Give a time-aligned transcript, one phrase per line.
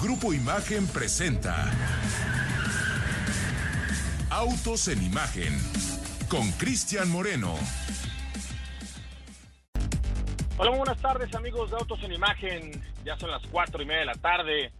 [0.00, 1.72] Grupo Imagen presenta
[4.28, 5.58] Autos en Imagen
[6.28, 7.54] con Cristian Moreno.
[10.58, 12.72] Hola, buenas tardes amigos de Autos en Imagen.
[13.04, 14.70] Ya son las cuatro y media de la tarde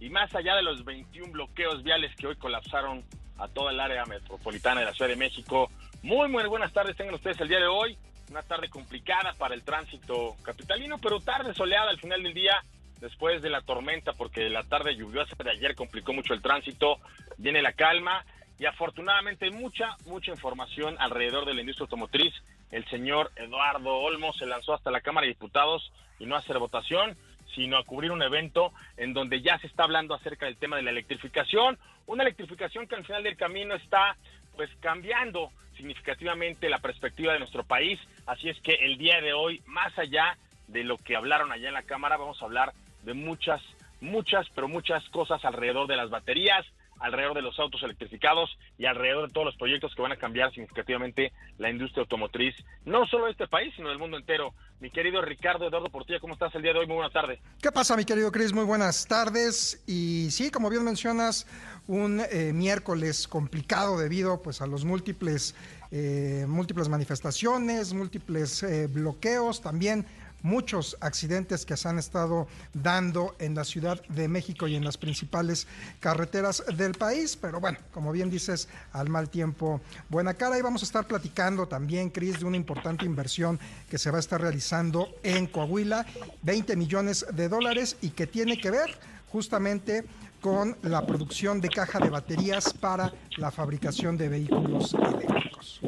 [0.00, 3.04] y más allá de los 21 bloqueos viales que hoy colapsaron
[3.36, 5.70] a toda el área metropolitana de la Ciudad de México.
[6.02, 7.98] Muy, muy buenas tardes tengan ustedes el día de hoy.
[8.30, 12.54] Una tarde complicada para el tránsito capitalino, pero tarde soleada al final del día
[13.02, 16.98] después de la tormenta, porque la tarde lluviosa de ayer complicó mucho el tránsito,
[17.36, 18.24] viene la calma
[18.58, 22.32] y afortunadamente hay mucha, mucha información alrededor de la industria automotriz.
[22.70, 26.58] El señor Eduardo Olmo se lanzó hasta la Cámara de Diputados y no a hacer
[26.60, 27.16] votación,
[27.56, 30.82] sino a cubrir un evento en donde ya se está hablando acerca del tema de
[30.82, 34.16] la electrificación, una electrificación que al final del camino está
[34.54, 39.60] pues cambiando significativamente la perspectiva de nuestro país, así es que el día de hoy,
[39.66, 40.36] más allá
[40.68, 43.60] de lo que hablaron allá en la Cámara, vamos a hablar de muchas,
[44.00, 46.64] muchas, pero muchas cosas alrededor de las baterías,
[47.02, 50.50] alrededor de los autos electrificados y alrededor de todos los proyectos que van a cambiar
[50.52, 54.54] significativamente la industria automotriz, no solo de este país, sino del mundo entero.
[54.80, 56.86] Mi querido Ricardo Eduardo Portilla, ¿cómo estás el día de hoy?
[56.86, 57.40] Muy buena tarde.
[57.60, 58.52] ¿Qué pasa, mi querido Cris?
[58.52, 59.82] Muy buenas tardes.
[59.86, 61.46] Y sí, como bien mencionas,
[61.88, 65.54] un eh, miércoles complicado debido pues, a los múltiples,
[65.90, 70.06] eh, múltiples manifestaciones, múltiples eh, bloqueos, también
[70.42, 74.96] muchos accidentes que se han estado dando en la Ciudad de México y en las
[74.96, 75.66] principales
[76.00, 77.36] carreteras del país.
[77.36, 80.58] Pero bueno, como bien dices, al mal tiempo, buena cara.
[80.58, 84.20] Y vamos a estar platicando también, Cris, de una importante inversión que se va a
[84.20, 86.06] estar realizando en Coahuila,
[86.42, 88.98] 20 millones de dólares y que tiene que ver
[89.30, 90.04] justamente
[90.40, 95.80] con la producción de caja de baterías para la fabricación de vehículos eléctricos.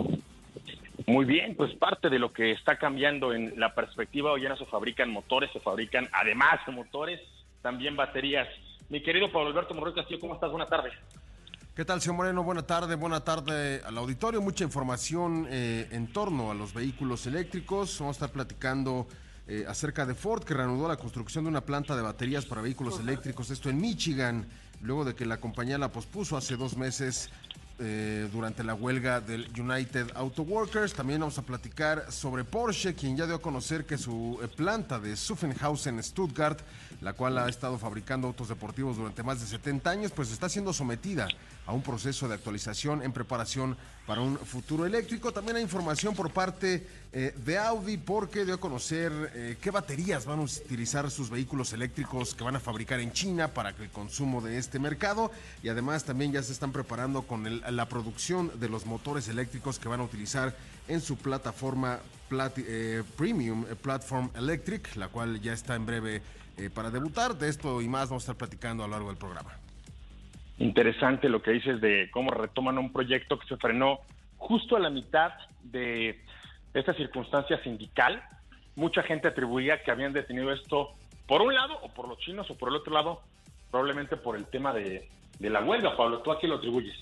[1.06, 4.56] Muy bien, pues parte de lo que está cambiando en la perspectiva, hoy ya no
[4.56, 7.20] se fabrican motores, se fabrican además de motores,
[7.60, 8.48] también baterías.
[8.88, 10.50] Mi querido Pablo Alberto Moreno Castillo, ¿cómo estás?
[10.50, 10.94] Buenas tardes.
[11.74, 12.42] ¿Qué tal, señor Moreno?
[12.42, 14.40] Buena tarde, buena tarde al auditorio.
[14.40, 17.98] Mucha información eh, en torno a los vehículos eléctricos.
[17.98, 19.06] Vamos a estar platicando
[19.46, 22.98] eh, acerca de Ford, que reanudó la construcción de una planta de baterías para vehículos
[23.00, 24.46] eléctricos, esto en Michigan,
[24.80, 27.30] luego de que la compañía la pospuso hace dos meses
[27.78, 30.92] eh, durante la huelga del United Auto Workers.
[30.94, 34.98] También vamos a platicar sobre Porsche, quien ya dio a conocer que su eh, planta
[35.00, 36.60] de Suffenhausen, Stuttgart,
[37.00, 40.72] la cual ha estado fabricando autos deportivos durante más de 70 años, pues está siendo
[40.72, 41.26] sometida
[41.66, 43.76] a un proceso de actualización en preparación
[44.06, 45.32] para un futuro eléctrico.
[45.32, 50.26] También hay información por parte eh, de Audi porque dio a conocer eh, qué baterías
[50.26, 54.42] van a utilizar sus vehículos eléctricos que van a fabricar en China para el consumo
[54.42, 55.30] de este mercado
[55.62, 59.88] y además también ya se están preparando con la producción de los motores eléctricos que
[59.88, 60.54] van a utilizar
[60.88, 62.00] en su plataforma
[62.30, 66.22] eh, Premium Platform Electric, la cual ya está en breve
[66.74, 67.36] para debutar.
[67.36, 69.63] De esto y más vamos a estar platicando a lo largo del programa
[70.58, 74.00] interesante lo que dices de cómo retoman un proyecto que se frenó
[74.36, 75.32] justo a la mitad
[75.62, 76.20] de
[76.74, 78.22] esta circunstancia sindical.
[78.76, 80.94] Mucha gente atribuía que habían detenido esto
[81.26, 83.22] por un lado o por los chinos o por el otro lado,
[83.70, 85.08] probablemente por el tema de,
[85.40, 85.96] la huelga.
[85.96, 86.94] Pablo, ¿tú a quién lo atribuyes?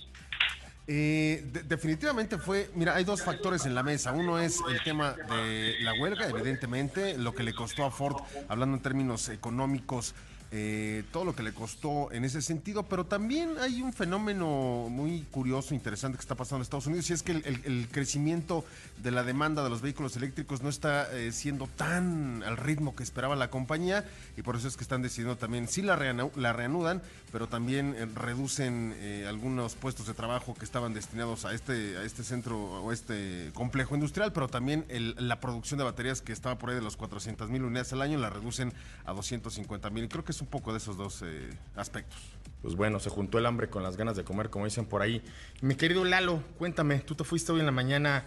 [0.88, 4.12] Eh, definitivamente fue, mira, hay dos factores en la mesa.
[4.12, 8.16] Uno es el tema de la huelga, evidentemente, lo que le costó a Ford,
[8.48, 10.14] hablando en términos económicos,
[10.54, 15.22] eh, todo lo que le costó en ese sentido, pero también hay un fenómeno muy
[15.30, 18.62] curioso, interesante que está pasando en Estados Unidos, y es que el, crecimiento
[19.02, 23.02] de la demanda de los vehículos eléctricos no está eh, siendo tan al ritmo que
[23.02, 24.04] esperaba la compañía,
[24.36, 27.00] y por eso es que están decidiendo también, sí la, reanudan,
[27.32, 28.94] pero también eh, reducen
[29.26, 33.94] algunos puestos de trabajo que estaban destinados a este, a este centro o este complejo
[33.94, 34.84] industrial, pero también
[35.16, 38.18] la producción de baterías que estaba por ahí de los 400 mil unidades al año
[38.18, 38.74] la reducen
[39.06, 40.08] a 250 mil.
[40.10, 42.18] Creo que es un poco de esos dos eh, aspectos.
[42.60, 45.22] Pues bueno, se juntó el hambre con las ganas de comer, como dicen por ahí.
[45.60, 48.24] Mi querido Lalo, cuéntame, tú te fuiste hoy en la mañana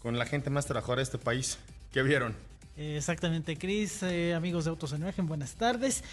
[0.00, 1.58] con la gente más trabajadora de este país.
[1.92, 2.34] ¿Qué vieron?
[2.76, 6.04] Exactamente, Cris, eh, amigos de Autos en Imagen, buenas tardes.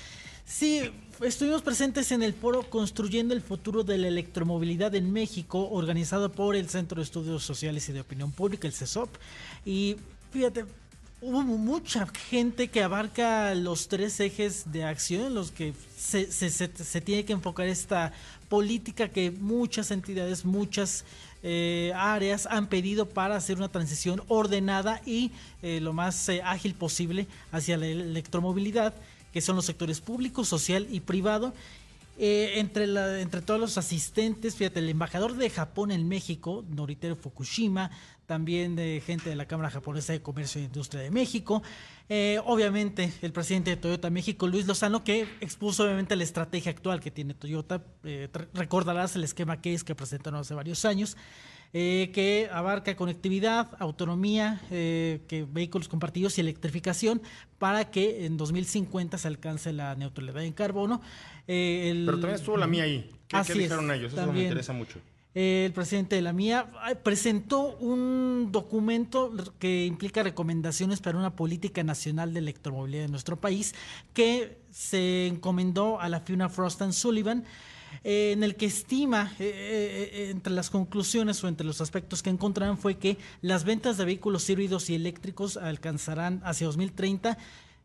[0.46, 6.32] Sí, estuvimos presentes en el foro Construyendo el Futuro de la Electromovilidad en México, organizado
[6.32, 9.16] por el Centro de Estudios Sociales y de Opinión Pública, el CESOP.
[9.66, 9.98] Y
[10.32, 10.66] fíjate,
[11.22, 17.02] hubo mucha gente que abarca los tres ejes de acción en los que se, se,
[17.02, 18.14] tiene que enfocar esta
[18.50, 21.06] política que muchas entidades, muchas
[21.42, 25.32] eh, áreas han pedido para hacer una transición ordenada y
[25.62, 28.94] eh, lo más eh, ágil posible hacia la electromovilidad,
[29.34, 31.54] que son los sectores público, social y privado.
[32.18, 37.18] Eh, entre, la, entre todos los asistentes, fíjate, el embajador de Japón en México, Noriteru
[37.18, 37.92] Fukushima,
[38.26, 41.62] también de gente de la Cámara Japonesa de Comercio e Industria de México,
[42.08, 47.02] eh, obviamente el presidente de Toyota México, Luis Lozano, que expuso obviamente la estrategia actual
[47.02, 51.18] que tiene Toyota, eh, recordarás el esquema Case que presentaron hace varios años,
[51.78, 57.22] eh, que abarca conectividad, autonomía, eh, que vehículos compartidos y electrificación
[57.58, 61.02] para que en 2050 se alcance la neutralidad en carbono.
[61.50, 63.10] Eh, el, Pero también estuvo la mía ahí.
[63.28, 64.14] ¿Qué, ¿qué dijeron ellos?
[64.14, 65.00] Eso me interesa mucho.
[65.34, 66.66] el presidente de la mía
[67.04, 73.76] presentó un documento que implica recomendaciones para una política nacional de electromovilidad en nuestro país
[74.14, 77.44] que se encomendó a la Fiona Frost and Sullivan.
[78.04, 82.30] Eh, en el que estima, eh, eh, entre las conclusiones o entre los aspectos que
[82.30, 87.38] encontraron fue que las ventas de vehículos híbridos y eléctricos alcanzarán hacia 2030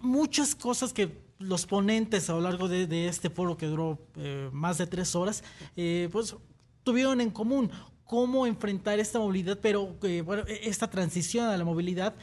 [0.00, 4.78] Muchas cosas que los ponentes a lo largo de, este foro que duró eh, más
[4.78, 5.44] de tres horas,
[5.76, 6.36] eh, pues
[6.82, 7.70] tuvieron en común
[8.04, 12.14] cómo enfrentar esta movilidad, pero eh, bueno, e, esta transición a la movilidad,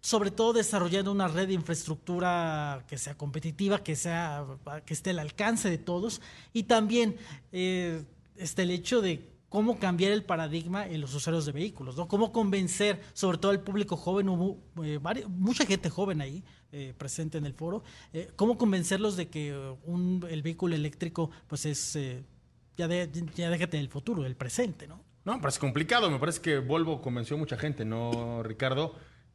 [0.00, 4.44] sobre todo desarrollando una red de infraestructura que sea competitiva, que sea
[4.84, 6.20] que esté al alcance de todos,
[6.52, 7.16] y también
[7.50, 12.08] este el hecho de cómo cambiar el paradigma en los usuarios de vehículos, ¿no?
[12.08, 14.58] Cómo convencer, sobre todo al público joven, hubo
[15.28, 20.26] mucha gente joven ahí, eh, presente en el foro, eh, cómo convencerlos de que un,
[20.28, 22.22] el vehículo eléctrico pues es, eh,
[22.76, 25.02] ya, ya déjate del futuro, del presente, ¿no?
[25.24, 28.94] No, me parece complicado, me parece que Volvo convenció a mucha gente, ¿no, Ricardo?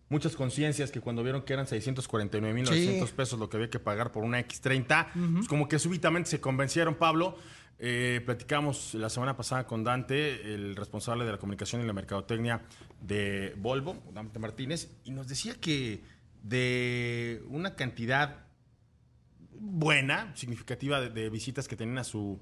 [0.10, 4.24] Muchas conciencias que cuando vieron que eran 649.900 pesos lo que había que pagar por
[4.24, 7.38] una X30, pues como que súbitamente se convencieron, Pablo.
[8.26, 12.62] Platicamos la semana pasada con Dante, el responsable de la comunicación y la mercadotecnia
[13.02, 16.02] de Volvo, Dante Martínez, y nos decía que
[16.44, 18.46] de una cantidad
[19.52, 22.40] buena, significativa de, visitas que tenían a su,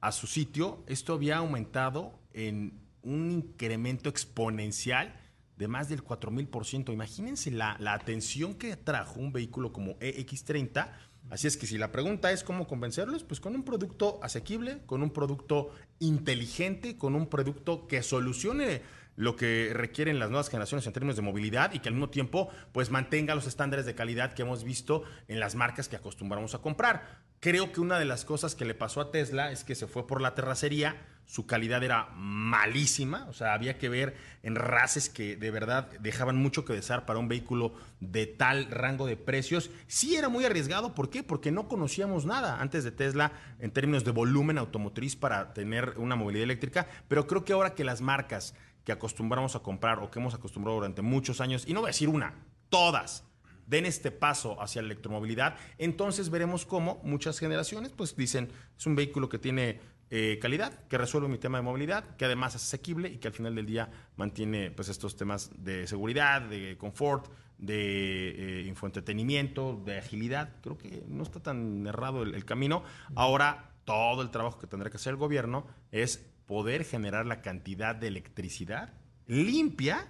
[0.00, 5.14] a su sitio, esto había aumentado en un incremento exponencial
[5.56, 6.92] de más del 4000%.
[6.92, 10.90] Imagínense la, la atención que trajo un vehículo como EX30.
[11.30, 15.02] Así es que si la pregunta es cómo convencerlos, pues con un producto asequible, con
[15.02, 18.82] un producto inteligente, con un producto que solucione
[19.16, 22.48] lo que requieren las nuevas generaciones en términos de movilidad y que al mismo tiempo
[22.72, 26.58] pues mantenga los estándares de calidad que hemos visto en las marcas que acostumbramos a
[26.58, 27.20] comprar.
[27.40, 30.06] Creo que una de las cosas que le pasó a Tesla es que se fue
[30.06, 35.36] por la terracería, su calidad era malísima, o sea, había que ver en races que
[35.36, 39.70] de verdad dejaban mucho que desear para un vehículo de tal rango de precios.
[39.86, 41.22] Sí era muy arriesgado, ¿por qué?
[41.22, 46.16] Porque no conocíamos nada antes de Tesla en términos de volumen automotriz para tener una
[46.16, 48.54] movilidad eléctrica, pero creo que ahora que las marcas
[48.84, 51.92] que acostumbramos a comprar o que hemos acostumbrado durante muchos años, y no voy a
[51.92, 52.34] decir una,
[52.68, 53.24] todas,
[53.66, 58.96] den este paso hacia la electromovilidad, entonces veremos cómo muchas generaciones pues dicen, es un
[58.96, 59.80] vehículo que tiene
[60.14, 63.32] eh, calidad, que resuelve mi tema de movilidad, que además es asequible y que al
[63.32, 69.96] final del día mantiene pues estos temas de seguridad, de confort, de eh, infoentretenimiento, de
[69.96, 70.50] agilidad.
[70.60, 72.84] Creo que no está tan errado el camino.
[73.14, 77.96] Ahora todo el trabajo que tendrá que hacer el gobierno es poder generar la cantidad
[77.96, 78.92] de electricidad
[79.26, 80.06] limpia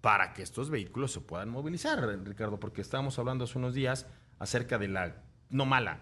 [0.00, 4.08] para que estos vehículos se puedan movilizar, Ricardo, porque estábamos hablando hace unos días
[4.40, 6.00] acerca de la, no mala,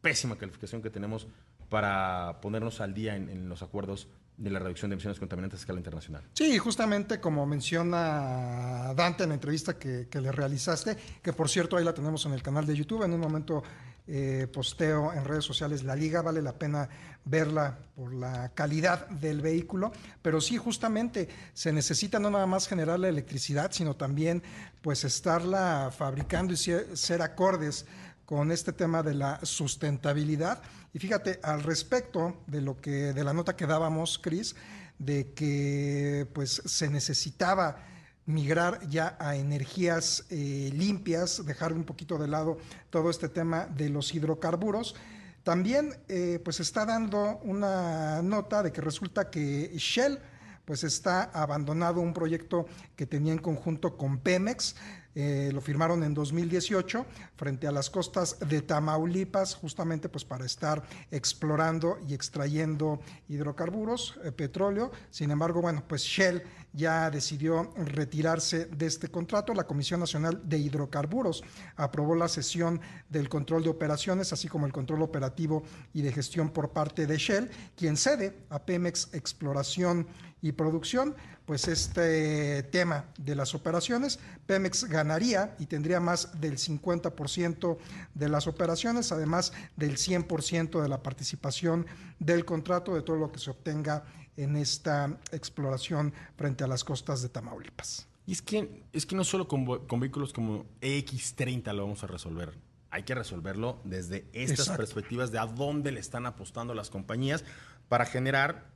[0.00, 1.28] pésima calificación que tenemos
[1.70, 5.78] para ponernos al día en, los acuerdos de la reducción de emisiones contaminantes a escala
[5.78, 6.22] internacional.
[6.34, 11.84] Sí, justamente como menciona Dante en la entrevista que, le realizaste, que por cierto ahí
[11.84, 13.62] la tenemos en el canal de YouTube, en un momento
[14.06, 16.88] eh, posteo en redes sociales la liga, vale la pena
[17.24, 22.98] verla por la calidad del vehículo, pero sí justamente se necesita no nada más generar
[22.98, 24.42] la electricidad, sino también
[24.82, 27.86] pues estarla fabricando y ser, acordes
[28.30, 30.62] con este tema de la sustentabilidad.
[30.94, 34.54] Y fíjate, al respecto de lo que de la nota que dábamos, Cris,
[35.00, 37.78] de que pues se necesitaba
[38.26, 42.58] migrar ya a energías eh, limpias, dejar un poquito de lado
[42.90, 44.94] todo este tema de los hidrocarburos.
[45.42, 50.20] También eh, pues está dando una nota de que resulta que Shell
[50.64, 54.76] pues está abandonado un proyecto que tenía en conjunto con Pemex.
[55.14, 57.04] Eh, lo firmaron en 2018
[57.36, 64.30] frente a las costas de Tamaulipas, justamente pues para estar explorando y extrayendo hidrocarburos, eh,
[64.30, 64.92] petróleo.
[65.10, 69.54] Sin embargo, bueno, pues Shell ya decidió retirarse de este contrato.
[69.54, 71.42] La Comisión Nacional de Hidrocarburos
[71.76, 75.62] aprobó la sesión del control de operaciones, así como el control operativo
[75.92, 80.06] y de gestión por parte de Shell, quien cede a Pemex Exploración
[80.42, 81.14] y Producción
[81.50, 84.20] pues este tema de las operaciones.
[84.46, 87.76] Pemex ganaría y tendría más del 50%
[88.14, 91.86] de las operaciones, además del 100% de la participación
[92.20, 94.04] del contrato de todo lo que se obtenga
[94.42, 98.08] en esta exploración frente a las costas de Tamaulipas.
[98.26, 102.56] Y es que, es que no solo con, vehículos como EX30 lo vamos a resolver.
[102.90, 107.44] Hay que resolverlo desde estas perspectivas de a dónde le están apostando las compañías
[107.88, 108.70] para generar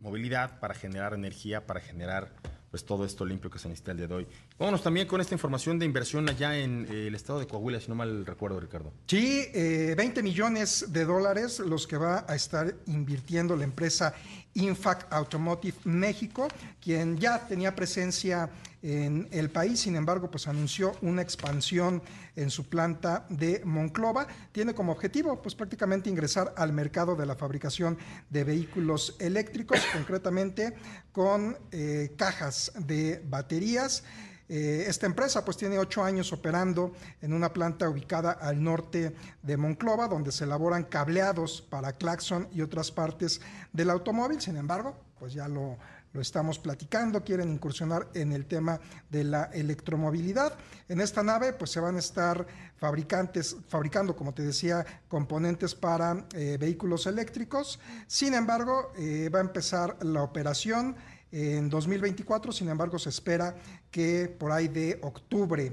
[0.00, 2.32] movilidad, para generar energía, para generar
[2.70, 4.26] pues todo esto limpio que se necesita el día de hoy.
[4.58, 7.88] Vámonos también con esta información de inversión allá en eh, el estado de Coahuila, si
[7.88, 8.92] no mal recuerdo, Ricardo.
[9.06, 14.14] Sí, 20 eh, millones de dólares los que va a estar invirtiendo la empresa
[14.54, 16.48] Infact Automotive México,
[16.80, 18.50] quien ya tenía presencia
[18.82, 22.02] en el país, sin embargo, pues anunció una expansión
[22.36, 24.26] en su planta de Monclova.
[24.52, 27.98] Tiene como objetivo, pues prácticamente ingresar al mercado de la fabricación
[28.30, 30.74] de vehículos eléctricos, concretamente
[31.12, 34.02] con eh, cajas de baterías.
[34.48, 39.56] Eh, esta empresa pues tiene ocho años operando en una planta ubicada al norte de
[39.56, 43.40] Monclova, donde se elaboran cableados para claxon y otras partes
[43.72, 44.40] del automóvil.
[44.40, 45.76] Sin embargo, pues ya lo
[46.12, 50.54] lo estamos platicando, quieren incursionar en el tema de la electromovilidad.
[50.88, 56.26] En esta nave pues se van a estar fabricantes, fabricando, como te decía, componentes para
[56.34, 57.78] eh, vehículos eléctricos.
[58.06, 60.96] Sin embargo, eh, va a empezar la operación
[61.32, 63.54] en 2024, sin embargo se espera
[63.90, 65.72] que por ahí de octubre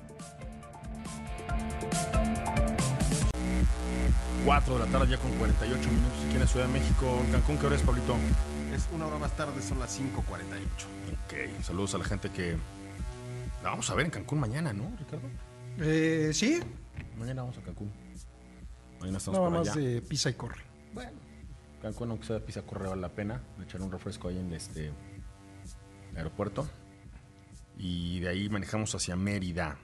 [4.45, 7.21] 4 de la tarde ya con 48 minutos aquí en la Ciudad de México.
[7.25, 8.15] En Cancún, ¿qué hora es, Pablito?
[8.73, 10.11] Es una hora más tarde, son las 5.48.
[11.25, 12.57] Ok, saludos a la gente que...
[13.63, 15.27] La vamos a ver en Cancún mañana, ¿no, Ricardo?
[15.79, 16.59] Eh, sí.
[17.17, 17.91] Mañana vamos a Cancún.
[18.99, 20.61] Mañana estamos Nada por más de pisa y corre.
[20.93, 21.11] Bueno,
[21.81, 23.41] Cancún, aunque sea pisa corre, vale la pena.
[23.63, 24.91] Echar un refresco ahí en este
[26.15, 26.67] aeropuerto
[27.77, 29.77] y de ahí manejamos hacia Mérida.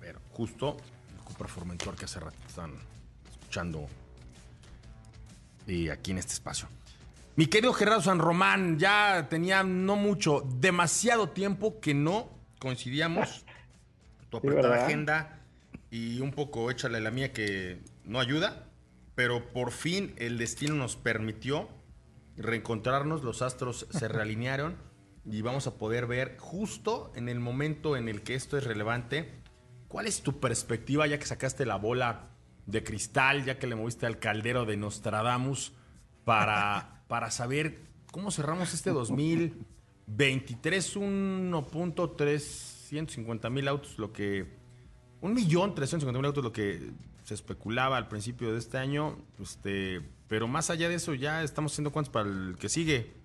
[0.00, 0.76] Pero justo
[1.12, 2.72] el Cooper Formentor que hace rato están
[3.30, 3.86] escuchando
[5.66, 6.68] eh, aquí en este espacio.
[7.36, 13.44] Mi querido Gerardo San Román, ya tenía no mucho, demasiado tiempo que no coincidíamos.
[14.30, 15.40] Tu apretada agenda
[15.90, 18.68] y un poco échale la mía que no ayuda,
[19.16, 21.68] pero por fin el destino nos permitió
[22.36, 24.76] reencontrarnos, los astros se realinearon
[25.24, 29.34] y vamos a poder ver justo en el momento en el que esto es relevante,
[29.88, 32.30] cuál es tu perspectiva ya que sacaste la bola
[32.66, 35.72] de cristal, ya que le moviste al caldero de Nostradamus,
[36.24, 44.58] para, para saber cómo cerramos este 2023, 1.350 mil autos, lo que...
[45.20, 46.92] Un millón trescientos mil autos, lo que
[47.24, 51.72] se especulaba al principio de este año, este, pero más allá de eso ya estamos
[51.72, 53.19] haciendo cuántos para el que sigue.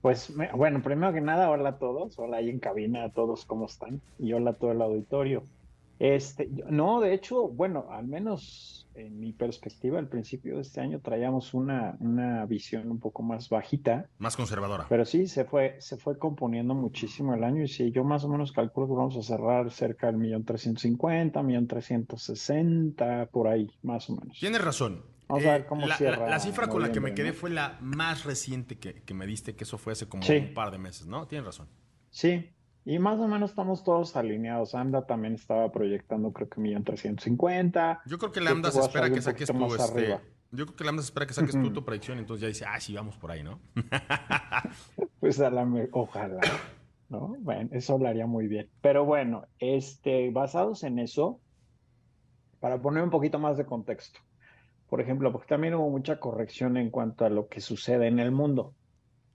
[0.00, 3.66] Pues bueno, primero que nada, hola a todos, hola ahí en cabina a todos, ¿cómo
[3.66, 4.00] están?
[4.18, 5.42] Y hola a todo el auditorio.
[5.98, 11.00] Este, no, de hecho, bueno, al menos en mi perspectiva, al principio de este año
[11.00, 14.06] traíamos una, una visión un poco más bajita.
[14.18, 14.86] Más conservadora.
[14.88, 18.30] Pero sí, se fue, se fue componiendo muchísimo el año y sí, yo más o
[18.30, 23.48] menos calculo que vamos a cerrar cerca del millón trescientos cincuenta, millón trescientos sesenta, por
[23.48, 24.38] ahí, más o menos.
[24.40, 25.02] Tienes razón.
[25.30, 27.34] Vamos a ver cómo eh, la, cierra la, cifra con la que me quedé ¿no?
[27.34, 30.36] fue la más reciente que, que me diste, que eso fue hace como Sí.
[30.36, 31.26] un par de meses, ¿no?
[31.26, 31.68] Tienes razón.
[32.10, 32.50] Sí,
[32.84, 34.74] y más o menos estamos todos alineados.
[34.74, 38.00] AMDA también estaba proyectando, creo que millón trescientos cincuenta.
[38.06, 40.18] Yo creo que Lambda que se espera que saques más este.
[40.52, 42.80] Yo creo que Lambda se espera que saques tú tu predicción, entonces ya dice, ah,
[42.80, 43.60] sí, vamos por ahí, ¿no?
[45.20, 46.40] Pues a la ojalá,
[47.10, 47.36] ¿no?
[47.40, 48.68] Bueno, eso lo haría muy bien.
[48.80, 51.40] Pero bueno, este, basados en eso,
[52.58, 54.18] para poner un poquito más de contexto,
[54.90, 58.32] por ejemplo, porque también hubo mucha corrección en cuanto a lo que sucede en el
[58.32, 58.74] mundo,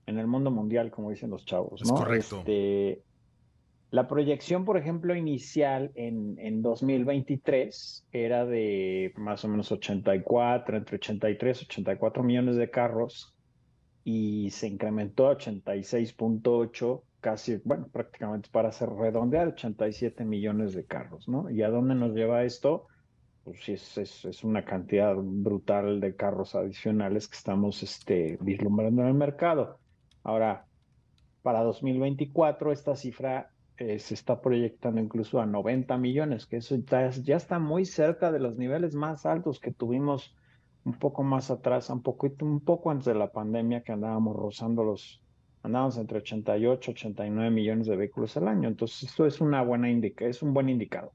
[0.05, 1.95] en el mundo mundial, como dicen los chavos, Es ¿no?
[1.95, 2.39] correcto.
[2.39, 3.01] Este,
[3.89, 10.97] la proyección, por ejemplo, inicial en, en 2023 era de más o menos 84, entre
[10.97, 13.33] 83 y 84 millones de carros
[14.03, 21.29] y se incrementó a 86.8, casi, bueno, prácticamente para hacer redondear, 87 millones de carros,
[21.29, 21.49] ¿no?
[21.49, 22.87] ¿Y a dónde nos lleva esto?
[23.45, 29.09] Pues es, es, es una cantidad brutal de carros adicionales que estamos este, vislumbrando en
[29.09, 29.77] el mercado.
[30.23, 30.65] Ahora,
[31.43, 37.07] para 2024 esta cifra eh, se está proyectando incluso a 90 millones, que eso ya,
[37.11, 40.35] ya está muy cerca de los niveles más altos que tuvimos
[40.83, 44.83] un poco más atrás, un poquito, un poco antes de la pandemia que andábamos rozando
[44.83, 45.21] los,
[45.61, 48.67] andábamos entre 88, 89 millones de vehículos al año.
[48.69, 51.11] Entonces, esto es una buena indica, es un buen indicador.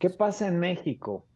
[0.00, 1.26] ¿Qué pasa en México?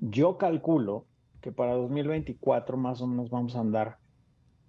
[0.00, 1.04] Yo calculo
[1.42, 3.98] que para 2024 más o menos vamos a andar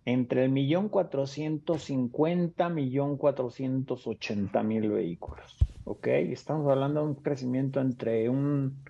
[0.03, 5.58] entre el millón cuatrocientos cincuenta, millón cuatrocientos ochenta mil vehículos.
[5.86, 6.08] ¿Ok?
[6.08, 8.84] Estamos hablando de un crecimiento entre un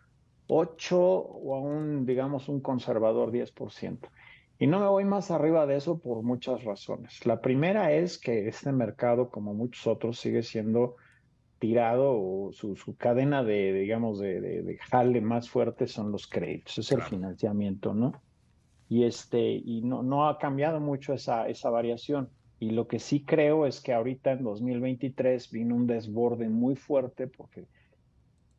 [0.48, 4.10] 8 o a un, digamos, un conservador 10%.
[4.58, 7.24] Y no me voy más arriba de eso por muchas razones.
[7.28, 10.96] La primera es que este mercado, como muchos otros, sigue siendo
[11.66, 16.28] tirado o su, su cadena de, digamos, de, de, de jale más fuerte son los
[16.28, 17.10] créditos, es el Claro.
[17.10, 18.12] financiamiento, ¿no?
[18.88, 22.32] Y este, y no, no ha cambiado mucho esa, esa variación.
[22.60, 27.28] Y lo que sí creo es que ahorita en 2023 vino un desborde muy fuerte
[27.28, 27.68] porque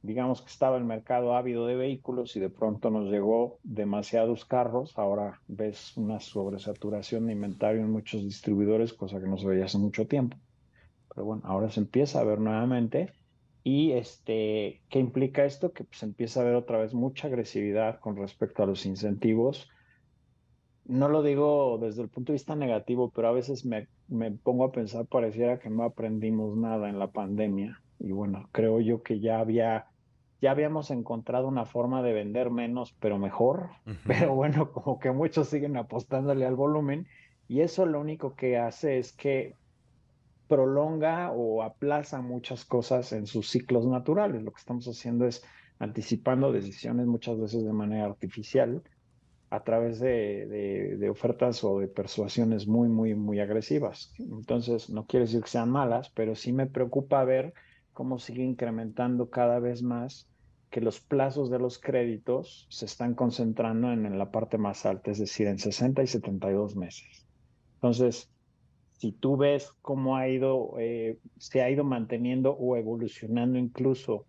[0.03, 4.93] digamos que estaba el mercado ávido de vehículos y de pronto nos llegó demasiados carros.
[4.99, 9.79] Ahora ves una sobresaturación de inventario en muchos distribuidores, cosa que no se veía hace
[9.79, 10.37] mucho tiempo.
[11.17, 13.11] Pero bueno, ahora se empieza a ver nuevamente.
[13.65, 15.73] Y este, ¿qué implica esto?
[15.73, 19.67] Que se empieza a ver otra vez mucha agresividad con respecto a los incentivos.
[20.85, 24.65] No lo digo desde el punto de vista negativo, pero a veces me, me pongo
[24.65, 27.83] a pensar, pareciera que no aprendimos nada en la pandemia.
[27.99, 29.87] Y bueno, creo yo que ya había,
[30.43, 33.71] ya habíamos encontrado una forma de vender menos, pero mejor.
[33.87, 33.97] Ujú.
[34.07, 37.07] Pero bueno, como que muchos siguen apostándole al volumen
[37.49, 39.55] y eso lo único que hace es que
[40.49, 44.43] prolonga o aplaza muchas cosas en sus ciclos naturales.
[44.43, 45.43] Lo que estamos haciendo es
[45.79, 48.83] anticipando decisiones muchas veces de manera artificial
[49.51, 54.13] a través de, ofertas o de persuasiones muy, muy, muy agresivas.
[54.19, 57.55] Entonces, no quiere decir que sean malas, pero sí me preocupa ver
[57.93, 60.29] cómo sigue incrementando cada vez más
[60.71, 65.13] que los plazos de los créditos se están concentrando en, en la parte más alta,
[65.13, 67.27] es decir, en 60 y 72 meses.
[67.75, 68.29] Entonces,
[68.99, 74.27] si tú ves cómo ha ido, eh, se ha ido manteniendo o evolucionando incluso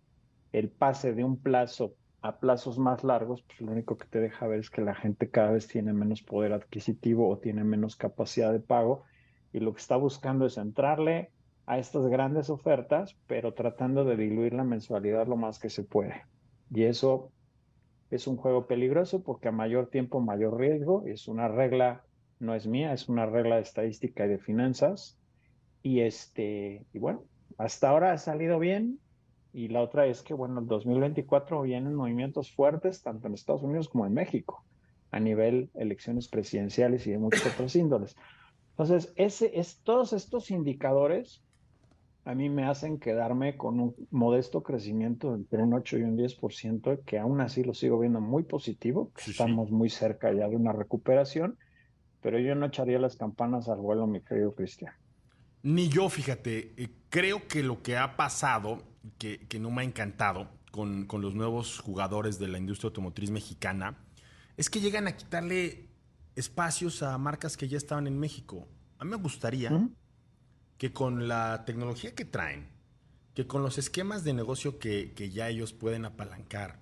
[0.52, 4.46] el pase de un plazo a plazos más largos, pues lo único que te deja
[4.46, 8.52] ver es que la gente cada vez tiene menos poder adquisitivo o tiene menos capacidad
[8.52, 9.04] de pago
[9.52, 11.30] y lo que está buscando es entrarle
[11.66, 16.24] a estas grandes ofertas, pero tratando de diluir la mensualidad lo más que se puede.
[16.70, 17.30] Y eso
[18.10, 21.04] es un juego peligroso porque a mayor tiempo, mayor riesgo.
[21.06, 22.04] Es una regla,
[22.40, 25.18] no es mía, es una regla de estadística y de finanzas.
[25.82, 27.24] Y este, y bueno,
[27.56, 29.00] hasta ahora ha salido bien.
[29.52, 33.88] Y la otra es que, bueno, el 2024 vienen movimientos fuertes tanto en Estados Unidos
[33.88, 34.64] como en México,
[35.10, 38.14] a nivel elecciones presidenciales y de muchos otros índoles.
[38.70, 41.42] Entonces, ese es todos estos indicadores
[42.28, 47.02] a mí me hacen quedarme con un modesto crecimiento entre un 8 y un 10%,
[47.06, 51.56] que aún así lo sigo viendo muy positivo, estamos muy cerca ya de una recuperación,
[52.20, 54.92] pero yo no echaría las campanas al vuelo, mi querido Cristian.
[55.62, 58.82] Ni yo, fíjate, eh, creo que lo que ha pasado,
[59.18, 63.30] que, que no me ha encantado con, con, los nuevos jugadores de la industria automotriz
[63.30, 63.96] mexicana,
[64.56, 65.88] es que llegan a quitarle
[66.36, 68.68] espacios a marcas que ya estaban en México.
[68.98, 69.70] A mí me gustaría
[70.78, 72.68] que con la tecnología que traen,
[73.34, 76.80] que con los esquemas de negocio que, que, ya ellos pueden apalancar,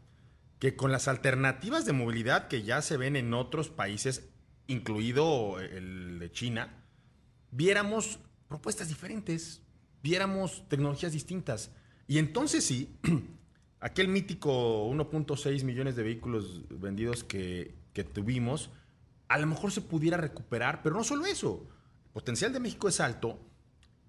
[0.58, 4.28] que con las alternativas de movilidad que ya se ven en otros países,
[4.66, 6.84] incluido el de China,
[7.50, 9.62] viéramos propuestas diferentes,
[10.02, 11.70] viéramos tecnologías distintas.
[12.06, 12.96] Y entonces sí,
[13.80, 18.70] aquel mítico 1.6 millones de vehículos vendidos que, que tuvimos,
[19.28, 21.66] a lo mejor se pudiera recuperar, pero no solo eso,
[22.06, 23.40] el potencial de México es alto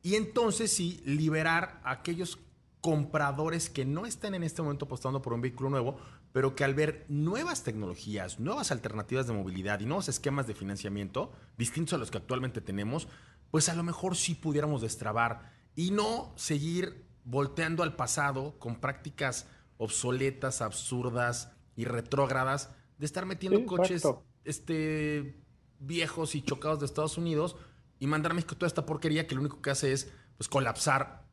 [0.04, 2.40] y entonces sí, liberar a aquellos
[2.82, 6.00] compradores que no están en este momento apostando por un vehículo nuevo,
[6.38, 11.32] pero que al ver nuevas tecnologías, nuevas alternativas de movilidad y nuevos esquemas de financiamiento,
[11.58, 13.08] distintos a los que actualmente tenemos,
[13.50, 19.48] pues a lo mejor sí pudiéramos destrabar y no seguir volteando al pasado con prácticas
[19.78, 22.70] obsoletas, absurdas y retrógradas
[23.00, 24.04] de estar metiendo coches
[24.44, 25.42] este,
[25.80, 27.56] viejos y chocados de Estados Unidos
[27.98, 31.27] y mandar a México toda esta porquería que lo único que hace es pues, colapsar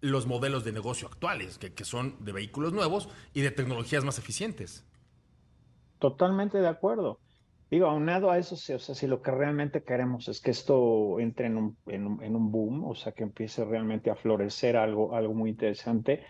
[0.00, 4.18] los modelos de negocio actuales, que, que son de vehículos nuevos y de tecnologías más
[4.18, 4.84] eficientes.
[5.98, 7.18] Totalmente de acuerdo.
[7.70, 11.48] Digo, aunado a eso, o sea, si lo que realmente queremos es que esto entre
[11.48, 15.14] en un, en un, en un boom, o sea, que empiece realmente a florecer algo,
[15.14, 16.24] algo muy interesante,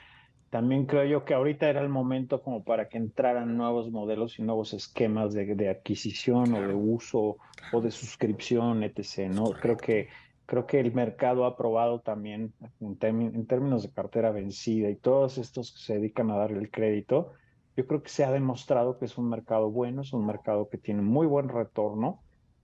[0.51, 4.43] también creo yo que ahorita era el momento como para que entraran nuevos modelos y
[4.43, 7.37] nuevos esquemas de, de adquisición o de uso
[7.73, 9.31] o de suscripción, etc.
[9.31, 9.51] ¿no?
[9.51, 10.09] Creo que,
[10.49, 15.37] creo que el mercado ha probado también en, en, términos de cartera vencida y todos
[15.37, 17.35] estos que se dedican a darle el crédito,
[17.77, 20.79] yo creo que se ha demostrado que es un mercado bueno, es un mercado que
[20.79, 22.23] tiene muy buen retorno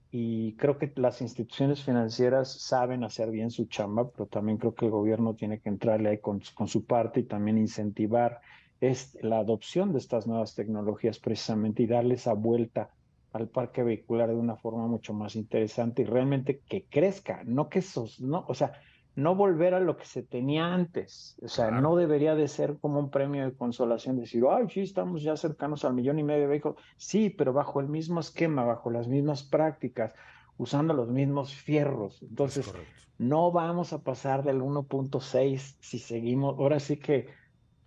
[0.09, 4.85] y creo que las instituciones financieras saben hacer bien su chamba, pero también creo que
[4.85, 8.41] el gobierno tiene que entrarle ahí con, con su parte y también incentivar
[8.81, 12.89] es la adopción de estas nuevas tecnologías precisamente y darle esa vuelta
[13.35, 17.79] al parque vehicular de una forma mucho más interesante y realmente que crezca, no que
[17.79, 18.79] esos, no, o sea,
[19.15, 21.37] no volver a lo que se tenía antes.
[21.41, 25.21] O sea, no debería de ser como un premio de consolación decir, ay, sí, estamos
[25.21, 26.77] ya cercanos al millón y medio de vehículos.
[26.95, 30.13] Sí, pero bajo el mismo esquema, bajo las mismas prácticas,
[30.57, 32.21] usando los mismos fierros.
[32.23, 32.73] Entonces,
[33.17, 36.57] no vamos a pasar del 1.6 si seguimos.
[36.57, 37.27] Ahora sí que,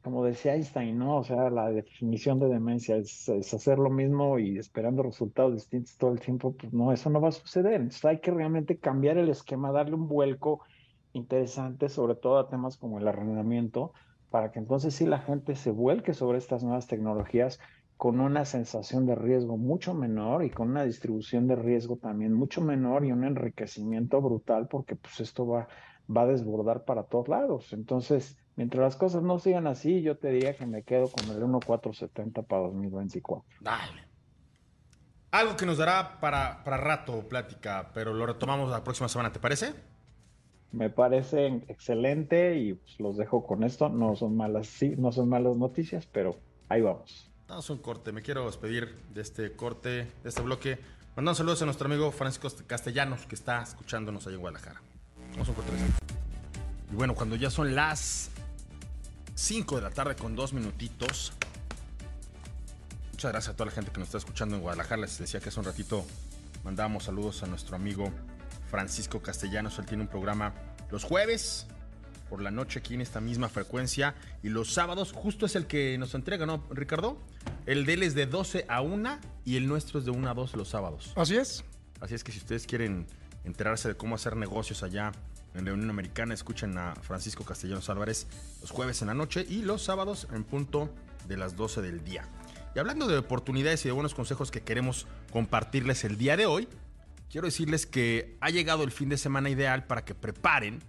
[0.09, 1.19] como decía Einstein, ¿no?
[1.19, 6.13] O sea, la definición de demencia es, hacer lo mismo y esperando resultados distintos todo
[6.13, 6.57] el tiempo.
[6.57, 7.75] Pues no, eso no va a suceder.
[7.75, 10.63] Entonces, hay que realmente cambiar el esquema, darle un vuelco
[11.13, 13.93] interesante, sobre todo a temas como el arrendamiento,
[14.31, 17.61] para que entonces sí la gente se vuelque sobre estas nuevas tecnologías
[17.99, 22.63] con una sensación de riesgo mucho menor y con una distribución de riesgo también mucho
[22.63, 25.69] menor y un enriquecimiento brutal porque pues esto va,
[26.09, 27.75] va a desbordar para todos lados.
[27.75, 31.43] Entonces, mientras las cosas no sigan así, yo te diría que me quedo con el
[31.43, 33.49] 1.470 para 2024.
[33.61, 34.03] Dale.
[35.31, 39.41] Algo que nos dará para, para rato plática, pero lo retomamos la próxima semana, ¿te
[39.41, 39.73] parece?
[40.73, 43.89] me parece excelente y pues, los dejo con esto.
[43.89, 46.37] No son malas, sí, no son malas noticias, pero
[46.69, 47.31] ahí vamos.
[47.47, 48.13] Damos un corte.
[48.13, 50.79] Me quiero despedir de este corte, de este bloque.
[51.17, 54.83] Mandando saludos a nuestro amigo Francisco Castellanos, que está escuchándonos ahí en Guadalajara.
[55.33, 55.73] Vamos a un corte.
[56.93, 58.31] Y bueno, cuando ya son las
[59.39, 61.33] 5 de la tarde con dos minutitos.
[63.13, 65.03] Muchas gracias a toda la gente que nos está escuchando en Guadalajara.
[65.03, 66.05] Les decía que hace un ratito
[66.65, 68.11] mandábamos saludos a nuestro amigo
[68.69, 69.79] Francisco Castellanos.
[69.79, 70.55] Él tiene un programa
[70.91, 71.69] los jueves
[72.29, 75.97] por la noche aquí en esta misma frecuencia y los sábados justo es el que
[75.99, 77.17] nos entrega, ¿no, Ricardo?
[77.65, 80.35] El de él es de 12 a 1 y el nuestro es de 1 a
[80.35, 81.13] 2 los sábados.
[81.15, 81.63] Así es.
[82.01, 83.07] Así es que si ustedes quieren
[83.45, 85.13] enterarse de cómo hacer negocios allá
[85.59, 88.27] en la Unión Americana, escuchen a Francisco Castellanos Álvarez
[88.61, 90.89] los jueves en la noche y los sábados en punto
[91.27, 92.25] de las 12 del día.
[92.75, 96.69] Y hablando de oportunidades y de buenos consejos que queremos compartirles el día de hoy,
[97.31, 100.81] quiero decirles que ha llegado el fin de semana ideal para que preparen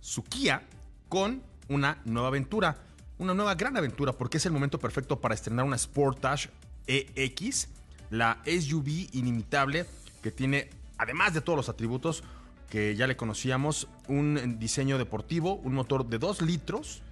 [0.00, 0.62] su Kia
[1.08, 2.76] con una nueva aventura.
[3.18, 6.50] Una nueva gran aventura porque es el momento perfecto para estrenar una Sportage
[6.86, 7.68] EX,
[8.10, 9.86] la SUV inimitable
[10.22, 12.24] que tiene, además de todos los atributos
[12.72, 17.02] que ya le conocíamos, un diseño deportivo, un motor de 2 litros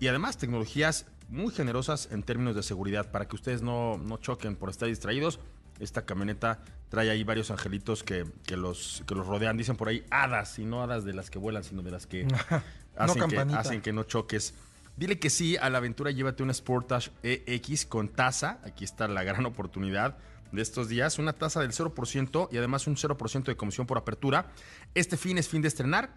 [0.00, 4.54] y además tecnologías muy generosas en términos de seguridad para que ustedes no, no choquen
[4.54, 5.40] por estar distraídos
[5.80, 9.56] Esta camioneta trae ahí varios angelitos que, los, que los rodean.
[9.56, 12.26] Dicen por ahí hadas, y no hadas de las que vuelan, sino de las que,
[12.98, 14.52] hacen, que hacen que no choques.
[14.98, 18.60] Dile que sí a la aventura, llévate una Sportage EX con tasa.
[18.62, 20.18] Aquí está la gran oportunidad
[20.52, 21.18] de estos días.
[21.18, 24.52] Una tasa del 0% y además un 0% de comisión por apertura.
[24.94, 26.14] Este fin es fin de estrenar.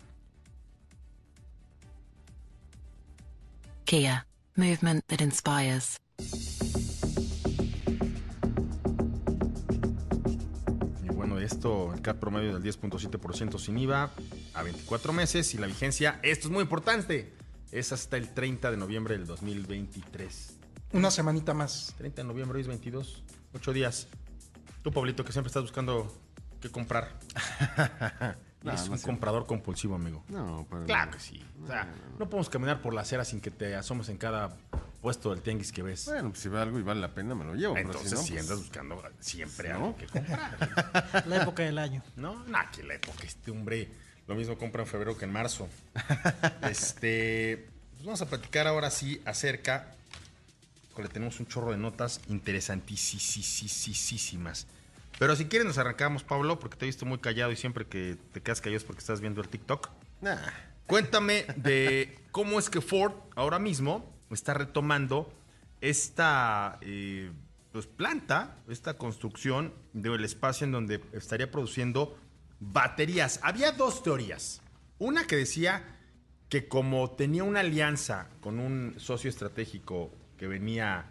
[3.85, 5.97] Kia, movement that inspires.
[11.03, 14.11] Y bueno, esto, el CAT promedio del 10.7% sin IVA
[14.53, 17.33] a 24 meses y la vigencia, esto es muy importante,
[17.71, 20.59] es hasta el 30 de noviembre del 2023.
[20.93, 21.93] Una semanita más.
[21.97, 23.23] 30 de noviembre, hoy es 22.
[23.53, 24.07] 8 días.
[24.83, 26.13] Tú, Pablito, que siempre estás buscando
[26.61, 27.19] qué comprar.
[28.73, 30.23] es un comprador compulsivo, amigo.
[30.29, 31.43] No, para Claro que sí.
[31.63, 34.55] o sea, no, podemos caminar por la acera sin que te asomes en cada
[35.01, 36.05] puesto del tianguis que ves.
[36.05, 37.77] Bueno, pues si ve algo y vale la pena, me lo llevo.
[37.77, 41.23] Entonces, si, pues, andas buscando siempre algo que comprar.
[41.27, 42.03] la época del año.
[42.15, 43.23] No, no, que la época.
[43.23, 43.89] Este hombre
[44.27, 45.67] lo mismo compra en febrero que en marzo.
[46.69, 49.95] este, pues vamos a platicar ahora sí acerca.
[51.01, 54.67] Le tenemos un chorro de notas interesantísimas.
[55.17, 58.17] Pero si quieren nos arrancamos, Pablo, porque te he visto muy callado y siempre que
[58.31, 59.89] te quedas callado es porque estás viendo el TikTok.
[60.87, 65.31] Cuéntame de cómo es que Ford ahora mismo está retomando
[65.81, 67.31] esta eh,
[67.71, 72.17] pues, planta, esta construcción del espacio en donde estaría produciendo
[72.59, 73.39] baterías.
[73.43, 74.61] Había dos teorías.
[74.97, 75.83] Una que decía
[76.49, 81.05] que como tenía una alianza con un socio estratégico que venía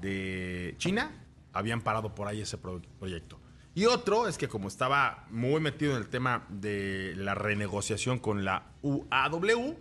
[0.00, 1.10] de China,
[1.52, 3.40] habían parado por ahí ese proyecto.
[3.74, 8.44] Y otro es que como estaba muy metido en el tema de la renegociación con
[8.44, 9.76] la UAW,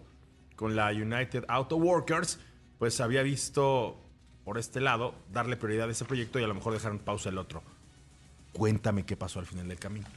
[0.55, 2.39] con la United Auto Workers,
[2.79, 4.01] pues había visto
[4.43, 7.29] por este lado darle prioridad a ese proyecto y a lo mejor dejar en pausa
[7.29, 7.63] el otro.
[8.53, 10.07] Cuéntame qué pasó al final del camino.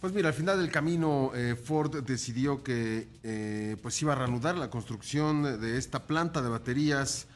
[0.00, 4.56] Pues mira, al final del camino eh, Ford decidió que eh, pues iba a reanudar
[4.56, 7.26] la construcción de esta planta de baterías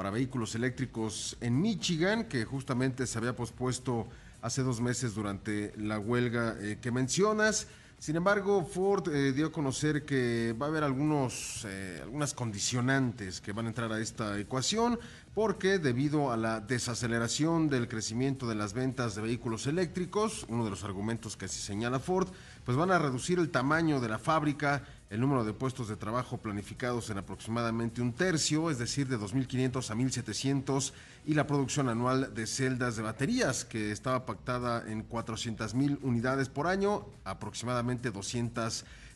[0.00, 4.08] para vehículos eléctricos en Michigan, que justamente se había pospuesto
[4.40, 7.66] hace dos meses durante la huelga eh, que mencionas.
[7.98, 11.66] Sin embargo, Ford dio a conocer que va a haber algunos,
[12.00, 14.98] algunas condicionantes que van a entrar a esta ecuación
[15.34, 20.70] porque debido a la desaceleración del crecimiento de las ventas de vehículos eléctricos, uno de
[20.70, 22.28] los argumentos que así señala Ford,
[22.64, 26.38] pues van a reducir el tamaño de la fábrica, el número de puestos de trabajo
[26.38, 30.92] planificados en aproximadamente un tercio, es decir, de 2.500 a 1.700,
[31.26, 36.68] y la producción anual de celdas de baterías, que estaba pactada en 400.000 unidades por
[36.68, 38.12] año, aproximadamente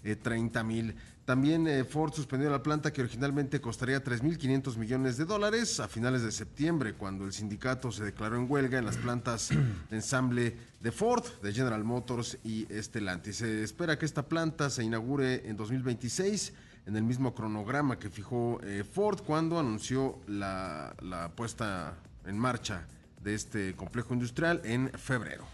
[0.05, 5.89] 230.000 también eh, Ford suspendió la planta que originalmente costaría 3.500 millones de dólares a
[5.89, 9.49] finales de septiembre, cuando el sindicato se declaró en huelga en las plantas
[9.91, 13.37] de ensamble de Ford, de General Motors y Stellantis.
[13.37, 16.53] Se espera que esta planta se inaugure en 2026
[16.87, 21.95] en el mismo cronograma que fijó eh, Ford cuando anunció la, la puesta
[22.27, 22.87] en marcha
[23.23, 25.47] de este complejo industrial en febrero.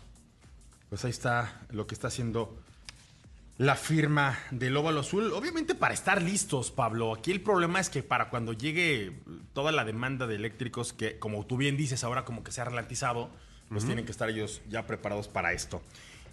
[0.89, 2.61] Pues ahí está lo que está haciendo
[3.61, 5.35] la firma del óvalo azul.
[5.35, 7.15] Obviamente para estar listos, Pablo.
[7.15, 9.21] Aquí el problema es que para cuando llegue
[9.53, 12.65] toda la demanda de eléctricos, que como tú bien dices, ahora como que se ha
[12.65, 13.29] ralentizado,
[13.69, 15.83] pues tienen que estar ellos ya preparados para esto.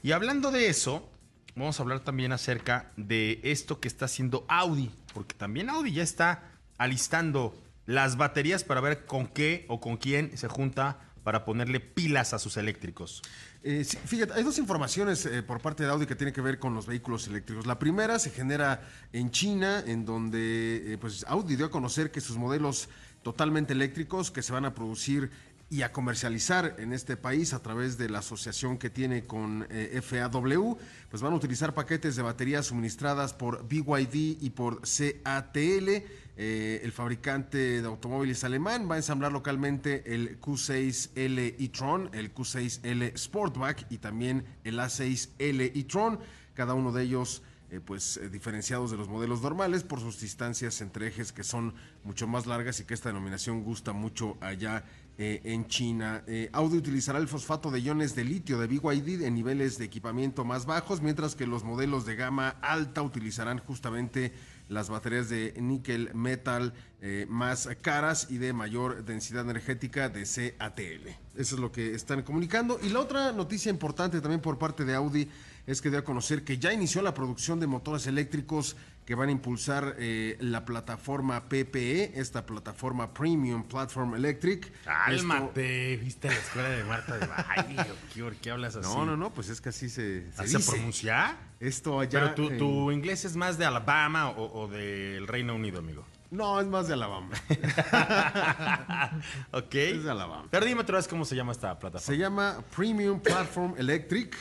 [0.03, 1.05] Y hablando de eso,
[1.53, 6.03] vamos a hablar también acerca de esto que está haciendo Audi, porque también Audi ya
[6.03, 11.81] está alistando las baterías para ver con qué o con quién se junta para ponerle
[11.81, 13.21] pilas a sus eléctricos.
[13.61, 16.73] Eh, fíjate, hay dos informaciones eh, por parte de Audi que tienen que ver con
[16.73, 17.67] los vehículos eléctricos.
[17.67, 22.21] La primera se genera en China, en donde eh, pues Audi dio a conocer que
[22.21, 22.87] sus modelos
[23.23, 25.29] totalmente eléctricos que se van a producir
[25.69, 29.67] y a comercializar en este país a través de la asociación que tiene con
[30.01, 30.77] FAW,
[31.09, 35.89] pues van a utilizar paquetes de baterías suministradas por BYD y por CATL
[36.39, 43.17] eh, el fabricante de automóviles alemán va a ensamblar localmente el Q6L e-tron, el Q6L
[43.17, 46.19] Sportback y también el A6L e-tron,
[46.53, 50.79] cada uno de ellos eh, pues eh, diferenciados de los modelos normales por sus distancias
[50.81, 51.73] entre ejes que son
[52.03, 54.85] mucho más largas y que esta denominación gusta mucho allá
[55.19, 56.23] en China.
[56.51, 60.67] Audi utilizará el fosfato de iones de litio de BYD en niveles de equipamiento más
[60.67, 64.31] bajos, mientras que los modelos de gama alta utilizarán justamente
[64.69, 71.09] las baterías de níquel metal eh, más caras y de mayor densidad energética de CATL.
[71.35, 72.79] Eso es lo que están comunicando.
[72.81, 75.29] Y la otra noticia importante también por parte de Audi
[75.65, 78.75] es que dio a conocer que ya inició la producción de motores eléctricos
[79.07, 84.69] que van a impulsar eh, la plataforma PPE, esta plataforma Premium Platform Electric.
[84.83, 88.85] Cálmate, viste la escuela de Marta de baile, ¿qué, ¿qué hablas así?
[88.85, 90.71] No, no, no, pues es que así se, se ¿Así se dice.
[90.73, 91.37] pronuncia?
[91.61, 92.35] Esto allá.
[92.35, 96.03] Pero tu, inglés es más de Alabama o, o del Reino Unido, amigo.
[96.29, 97.29] No, es más de Alabama.
[99.51, 99.73] ok.
[99.73, 100.47] Es de Alabama.
[100.51, 102.19] Pero dime otra vez cómo se llama esta Se plataforma.
[102.19, 104.35] llama Premium Platform Electric.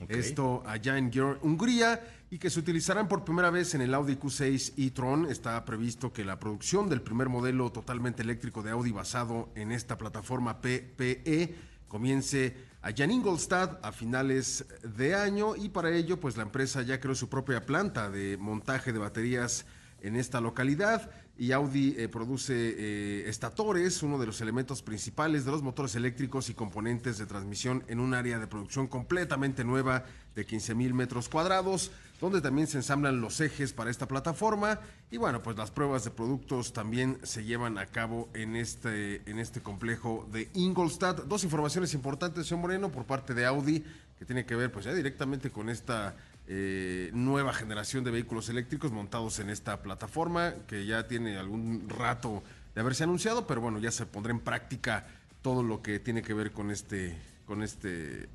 [0.00, 0.10] Ok.
[0.10, 1.10] Esto allá en
[1.42, 2.00] Hungría
[2.32, 5.26] y que se utilizarán por primera vez en el Audi Q6 e-tron.
[5.30, 9.98] Está previsto que la producción del primer modelo totalmente eléctrico de Audi basado en esta
[9.98, 11.54] plataforma PPE
[11.88, 17.00] comience allá en Ingolstadt a finales de año y para ello pues la empresa ya
[17.00, 19.66] creó su propia planta de montaje de baterías
[20.00, 25.50] en esta localidad y Audi eh, produce eh, estatores, uno de los elementos principales de
[25.50, 30.44] los motores eléctricos y componentes de transmisión en un área de producción completamente nueva de
[30.44, 31.90] 15 mil metros cuadrados,
[32.22, 34.78] donde también se ensamblan los ejes para esta plataforma
[35.10, 39.40] y bueno, pues las pruebas de productos también se llevan a cabo en este, en
[39.40, 41.24] este complejo de Ingolstadt.
[41.24, 43.84] Dos informaciones importantes, señor Moreno, por parte de Audi,
[44.20, 46.14] que tiene que ver pues ya directamente con esta
[46.46, 52.44] eh, nueva generación de vehículos eléctricos montados en esta plataforma que ya tiene algún rato
[52.72, 55.08] de haberse anunciado, pero bueno, ya se pondrá en práctica
[55.42, 58.28] todo lo que tiene que ver con este, con este,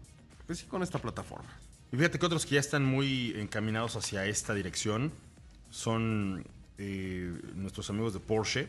[0.45, 1.66] pues sí, con esta plataforma.
[1.91, 5.11] Y fíjate que otros que ya están muy encaminados hacia esta dirección
[5.69, 6.45] son
[6.77, 8.67] eh, nuestros amigos de Porsche,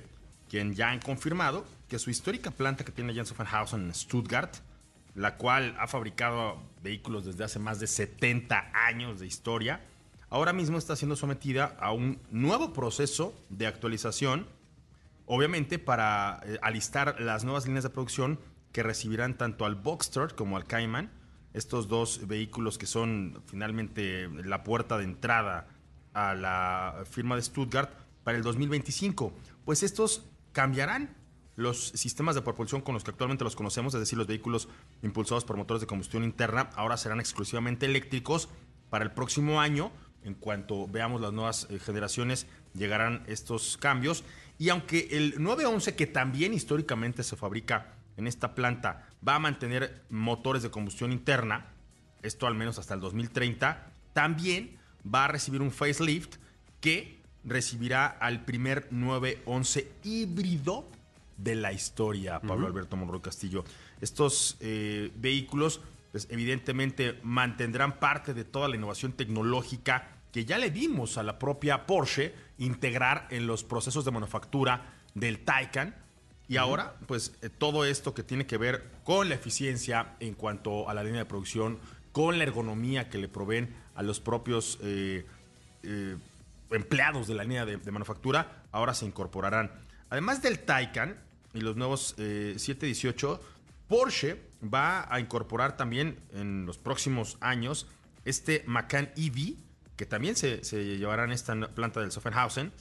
[0.48, 4.54] quien ya han confirmado que su histórica planta que tiene allá en Sachsenhausen, en Stuttgart,
[5.14, 9.80] la cual ha fabricado vehículos desde hace más de 70 años de historia,
[10.30, 14.46] ahora mismo está siendo sometida a un nuevo proceso de actualización,
[15.26, 18.38] obviamente para eh, alistar las nuevas líneas de producción
[18.72, 21.10] que recibirán tanto al Boxster como al Cayman,
[21.52, 25.68] estos dos vehículos que son finalmente la puerta de entrada
[26.12, 27.90] a la firma de Stuttgart
[28.24, 29.32] para el 2025.
[29.64, 31.16] Pues estos cambiarán
[31.56, 34.68] los sistemas de propulsión con los que actualmente los conocemos, es decir, los vehículos
[35.02, 38.48] impulsados por motores de combustión interna, ahora serán exclusivamente eléctricos.
[38.90, 39.90] Para el próximo año,
[40.22, 44.22] en cuanto veamos las nuevas eh, generaciones, llegarán estos cambios.
[44.56, 50.02] Y aunque el 911, que también históricamente se fabrica en esta planta, va a mantener
[50.10, 51.66] motores de combustión interna,
[52.22, 56.36] esto al menos hasta el 2030, también va a recibir un facelift
[56.80, 60.86] que recibirá al primer 911 híbrido
[61.36, 63.64] de la historia, Pablo Alberto Monroy Castillo.
[64.00, 65.80] Estos eh, vehículos,
[66.12, 71.38] pues, evidentemente, mantendrán parte de toda la innovación tecnológica que ya le dimos a la
[71.38, 75.94] propia Porsche integrar en los procesos de manufactura del Taycan.
[76.48, 80.88] Y ahora, pues eh, todo esto que tiene que ver con la eficiencia en cuanto
[80.88, 81.78] a la línea de producción,
[82.12, 85.26] con la ergonomía que le proveen a los propios eh,
[85.82, 86.16] eh,
[86.70, 89.70] empleados de la línea de, de manufactura, ahora se incorporarán.
[90.10, 91.16] Además del Taycan
[91.54, 93.40] y los nuevos eh, 718,
[93.88, 97.86] Porsche va a incorporar también en los próximos años
[98.24, 99.56] este Macan EV,
[99.96, 102.72] que también se, se llevará en esta planta del Sachsenhausen,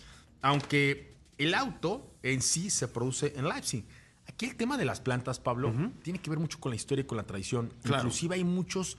[0.42, 3.86] aunque el auto en sí se produce en Leipzig.
[4.28, 5.74] Aquí el tema de las plantas, Pablo,
[6.04, 7.74] tiene que ver mucho con la historia y con la tradición.
[7.84, 8.04] Claro.
[8.04, 8.98] Inclusive hay muchos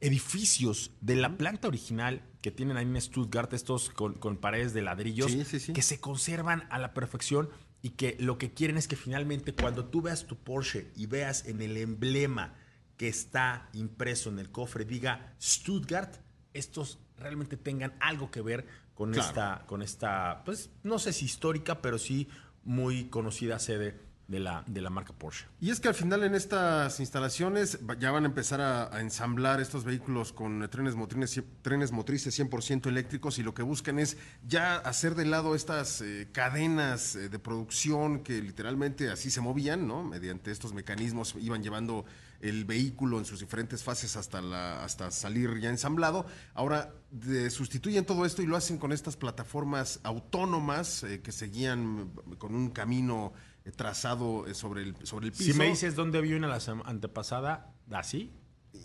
[0.00, 4.82] edificios de la planta original que tienen ahí en Stuttgart, estos con, con paredes de
[4.82, 5.72] ladrillos, Sí, sí, sí.
[5.72, 7.48] que se conservan a la perfección
[7.80, 11.46] y que lo que quieren es que finalmente cuando tú veas tu Porsche y veas
[11.46, 12.54] en el emblema
[12.96, 16.16] que está impreso en el cofre diga Stuttgart,
[16.52, 19.28] estos realmente tengan algo que ver con Claro.
[19.28, 22.28] esta, con esta, pues no sé si histórica, pero sí
[22.64, 25.44] muy conocida sede de la, de la marca Porsche.
[25.60, 29.60] Y es que al final en estas instalaciones ya van a empezar a, a ensamblar
[29.60, 34.76] estos vehículos con trenes motrices, trenes motrices 100% eléctricos y lo que buscan es ya
[34.76, 40.02] hacer de lado estas eh, cadenas eh, de producción que literalmente así se movían, ¿no?
[40.02, 42.06] Mediante estos mecanismos iban llevando
[42.48, 46.26] el vehículo en sus diferentes fases hasta, la, hasta salir ya ensamblado.
[46.54, 52.12] Ahora de- sustituyen todo esto y lo hacen con estas plataformas autónomas eh, que seguían
[52.38, 53.32] con un camino
[53.64, 55.52] eh, trazado eh, sobre el, sobre el piso.
[55.52, 58.30] Si me dices dónde vi una la antepasada, así,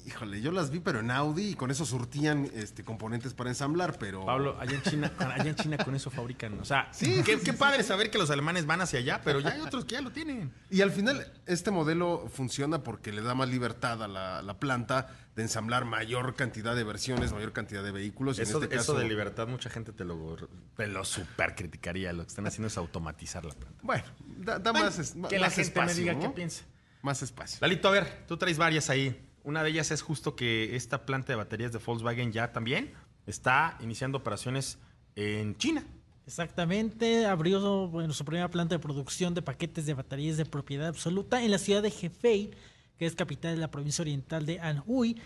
[0.05, 3.97] Híjole, yo las vi, pero en Audi y con eso surtían este, componentes para ensamblar,
[3.99, 4.25] pero.
[4.25, 6.59] Pablo, allá en China, allá en China con eso fabrican.
[6.59, 9.61] O sea, qué, qué padre saber que los alemanes van hacia allá, pero ya hay
[9.61, 10.51] otros que ya lo tienen.
[10.69, 15.07] Y al final, este modelo funciona porque le da más libertad a la, la planta
[15.35, 18.37] de ensamblar mayor cantidad de versiones, mayor cantidad de vehículos.
[18.37, 20.35] y en Eso, este eso caso- de libertad, mucha gente te lo,
[20.75, 22.11] te lo super criticaría.
[22.13, 23.79] Lo que están haciendo es automatizar la planta.
[23.83, 24.03] Bueno,
[24.37, 26.19] da, da más, es- que la más gente me diga ¿no?
[26.21, 26.63] qué piensa.
[27.01, 27.59] más espacio.
[27.61, 29.25] Lalito, a ver, tú traes varias ahí.
[29.43, 32.93] Una de ellas es justo que esta planta de baterías de Volkswagen ya también
[33.25, 34.77] está iniciando operaciones
[35.15, 35.83] en China.
[36.25, 37.59] Exactamente, abrió
[38.11, 41.81] su primera planta de producción de paquetes de baterías de propiedad absoluta en la ciudad
[41.81, 42.51] de Hefei,
[42.97, 45.19] que es capital de la provincia oriental de Anhui.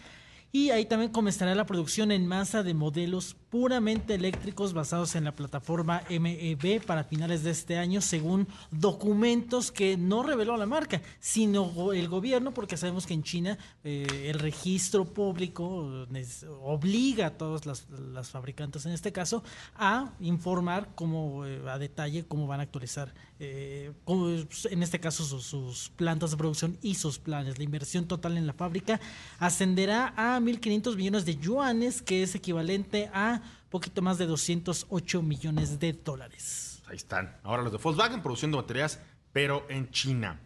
[0.53, 5.35] Y ahí también comenzará la producción en masa de modelos puramente eléctricos basados en la
[5.35, 11.91] plataforma MEB para finales de este año, según documentos que no reveló la marca, sino
[11.93, 17.67] el gobierno, porque sabemos que en China eh, el registro público nes- obliga a todos
[17.67, 17.85] las,
[18.31, 19.43] fabricantes, en este caso,
[19.75, 25.23] a informar como eh, a detalle cómo van a actualizar, eh, cómo, en este caso,
[25.25, 27.59] sus plantas de producción y sus planes.
[27.59, 28.99] La inversión total en la fábrica
[29.37, 33.42] ascenderá a 1.500 millones de yuanes, que es equivalente a
[33.73, 36.83] poquito más de 208 millones de dólares.
[36.85, 37.35] Ahí están.
[37.41, 38.99] Ahora los de Volkswagen produciendo baterías,
[39.31, 40.39] pero en China.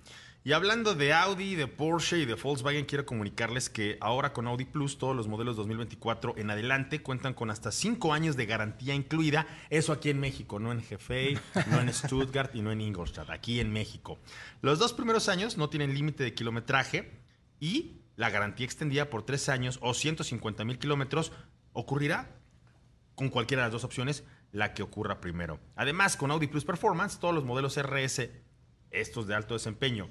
[0.46, 4.64] Y hablando de Audi, de Porsche y de Volkswagen, quiero comunicarles que ahora con Audi
[4.64, 9.46] Plus todos los modelos 2024 en adelante cuentan con hasta 5 años de garantía incluida.
[9.70, 11.38] Eso aquí en México, no en Hefei,
[11.70, 14.20] no en Stuttgart y no en Ingolstadt, aquí en México.
[14.62, 17.12] Los dos primeros años no tienen límite de kilometraje
[17.60, 21.34] y la garantía extendida por 3 años o 150 mil kilómetros
[21.74, 22.37] ocurrirá
[23.18, 25.60] con cualquiera de las dos opciones, la que ocurra primero.
[25.76, 28.30] Además, con Audi Plus Performance, todos los modelos RS,
[28.92, 30.08] estos de alto desempeño,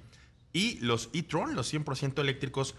[0.52, 2.74] y los e-tron, los 100% eléctricos,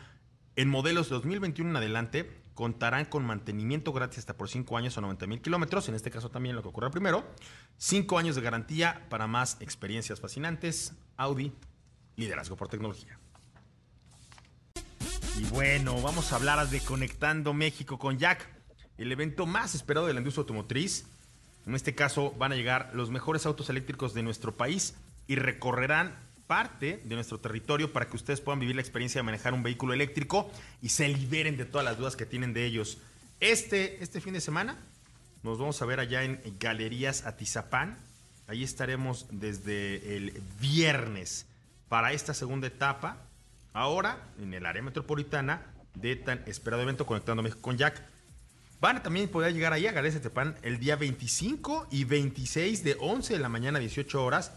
[0.57, 5.27] en modelos 2021 en adelante, contarán con mantenimiento gratis hasta por 5 años o 90
[5.27, 7.23] mil kilómetros, en este caso también lo que ocurra primero,
[7.77, 11.53] 5 años de garantía para más experiencias fascinantes, Audi,
[12.17, 13.17] liderazgo por tecnología.
[15.37, 18.56] Y bueno, vamos a hablar de Conectando México con Jack,
[18.97, 21.05] el evento más esperado de la industria automotriz.
[21.65, 24.95] En este caso van a llegar los mejores autos eléctricos de nuestro país
[25.27, 26.15] y recorrerán
[26.47, 29.93] parte de nuestro territorio para que ustedes puedan vivir la experiencia de manejar un vehículo
[29.93, 30.49] eléctrico
[30.81, 32.99] y se liberen de todas las dudas que tienen de ellos.
[33.39, 34.77] Este, este fin de semana
[35.43, 37.97] nos vamos a ver allá en Galerías Atizapán.
[38.47, 41.45] Ahí estaremos desde el viernes
[41.89, 43.17] para esta segunda etapa.
[43.73, 45.61] Ahora, en el área metropolitana
[45.95, 48.01] de tan esperado evento Conectando México con Jack.
[48.79, 52.95] Van a también poder llegar ahí a Galerías Atizapán el día 25 y 26 de
[52.99, 54.51] 11 de la mañana a 18 horas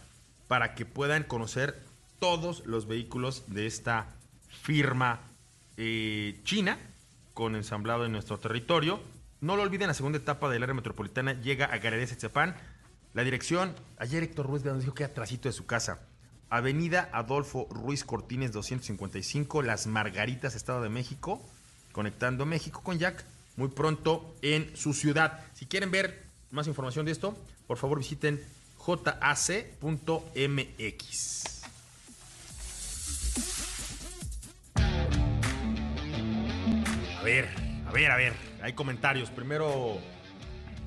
[0.46, 1.80] para que puedan conocer
[2.18, 4.08] todos los vehículos de esta
[4.62, 5.20] firma
[5.78, 6.78] eh, china
[7.32, 9.00] con ensamblado en nuestro territorio.
[9.40, 12.56] No lo olviden, la segunda etapa del área metropolitana llega a Galerías Atizapán.
[13.14, 16.00] La dirección, ayer Héctor Ruiz nos dijo que atrasito de su casa.
[16.50, 21.40] Avenida Adolfo Ruiz Cortines 255, Las Margaritas, Estado de México,
[21.92, 23.24] conectando México con Jack
[23.56, 25.40] muy pronto en su ciudad.
[25.54, 27.36] Si quieren ver más información de esto,
[27.66, 28.42] por favor visiten
[28.78, 29.80] jac.mx.
[37.18, 37.48] A ver,
[37.86, 38.32] a ver, a ver.
[38.62, 39.30] Hay comentarios.
[39.30, 39.98] Primero,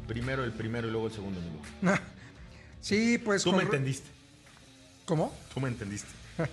[0.07, 1.39] primero el primero y luego el segundo.
[1.39, 1.61] amigo.
[2.81, 3.43] Sí, pues.
[3.43, 4.09] Tú me entendiste.
[5.05, 5.33] ¿Cómo?
[5.53, 6.09] Tú me entendiste.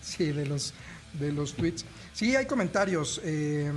[0.00, 0.74] Sí, de los,
[1.14, 1.84] de los tweets.
[2.12, 3.20] Sí, hay comentarios.
[3.24, 3.70] Eh,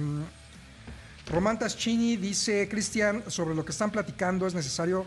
[1.28, 5.06] Román Taschini dice, Cristian, sobre lo que están platicando es necesario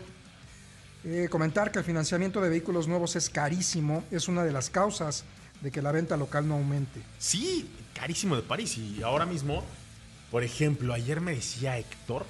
[1.05, 4.03] eh, comentar que el financiamiento de vehículos nuevos es carísimo.
[4.11, 5.23] Es una de las causas
[5.61, 7.01] de que la venta local no aumente.
[7.17, 8.77] Sí, carísimo de París.
[8.77, 9.63] Y ahora mismo,
[10.29, 12.25] por ejemplo, ayer me decía Héctor,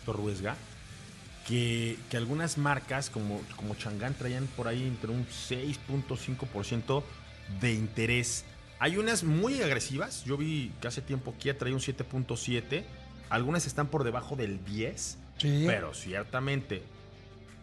[0.00, 0.56] Héctor Ruesga,
[1.46, 7.04] que, que algunas marcas como, como Chang'an traían por ahí entre un 6.5%
[7.60, 8.44] de interés.
[8.80, 10.24] Hay unas muy agresivas.
[10.24, 12.82] Yo vi que hace tiempo Kia traía un 7.7.
[13.28, 15.18] Algunas están por debajo del 10.
[15.38, 15.64] Sí.
[15.66, 16.82] Pero ciertamente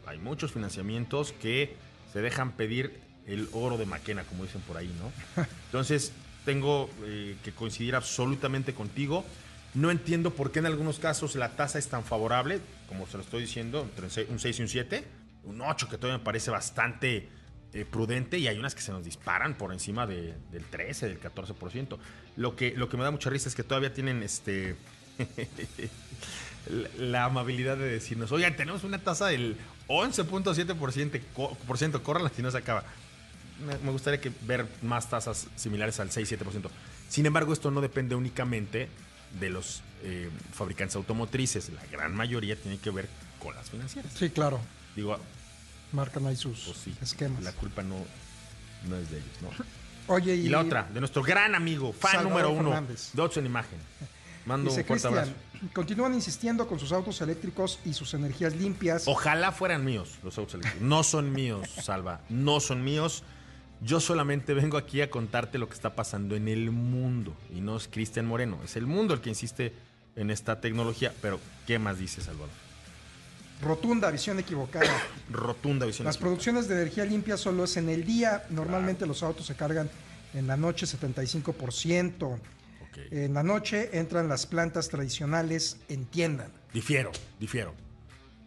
[0.05, 1.75] hay muchos financiamientos que
[2.13, 5.43] se dejan pedir el oro de Maquena, como dicen por ahí, ¿no?
[5.65, 6.13] Entonces,
[6.45, 9.25] tengo eh, que coincidir absolutamente contigo.
[9.73, 13.23] No entiendo por qué en algunos casos la tasa es tan favorable, como se lo
[13.23, 15.03] estoy diciendo, entre un seis- un 6 y un 7,
[15.43, 17.27] un 8 que todavía me parece bastante
[17.73, 21.19] eh, prudente y hay unas que se nos disparan por encima de- del 13, del
[21.19, 21.97] 14%.
[22.35, 24.75] Lo que, lo que me da mucha risa es que todavía tienen este
[26.97, 29.57] la- amabilidad de decirnos, oigan, tenemos una tasa del
[29.87, 32.83] 11.7%, co- por ciento, córranla si no se acaba.
[33.65, 36.69] Me, me gustaría que ver más tasas similares al 6-7%.
[37.09, 38.89] Sin embargo, esto no depende únicamente
[39.39, 41.69] de los eh, fabricantes automotrices.
[41.69, 43.07] La gran mayoría tiene que ver
[43.39, 44.11] con las financieras.
[44.13, 44.59] Sí, claro.
[44.95, 45.17] Digo,
[45.91, 47.43] Marcan ahí sus pues sí, esquemas.
[47.43, 47.95] la culpa no,
[48.89, 49.49] no es de ellos, ¿no?
[50.13, 53.09] Oye, y, Y la otra, de nuestro gran amigo, fan Salvador número uno Fernández.
[53.13, 53.79] de Ocho en Imagen.
[54.45, 55.31] Mando Dice un fuerte abrazo.
[55.73, 59.03] continúan insistiendo con sus autos eléctricos y sus energías limpias.
[59.07, 60.81] Ojalá fueran míos los autos eléctricos.
[60.87, 62.21] No son míos, Salva.
[62.29, 63.23] No son míos.
[63.81, 67.35] Yo solamente vengo aquí a contarte lo que está pasando en el mundo.
[67.53, 69.73] Y no es Cristian Moreno, es el mundo el que insiste
[70.15, 71.13] en esta tecnología.
[71.21, 72.49] Pero, ¿qué más dice Salvador?
[73.61, 74.85] Rotunda visión equivocada.
[75.31, 76.19] Rotunda visión Las equivocada.
[76.29, 78.45] producciones de energía limpia solo es en el día.
[78.49, 79.89] Normalmente los autos se cargan
[80.33, 82.23] en la noche 75%.
[82.23, 82.39] Ok.
[83.11, 86.51] En la noche entran las plantas tradicionales, entiendan.
[86.73, 87.73] Difiero, difiero.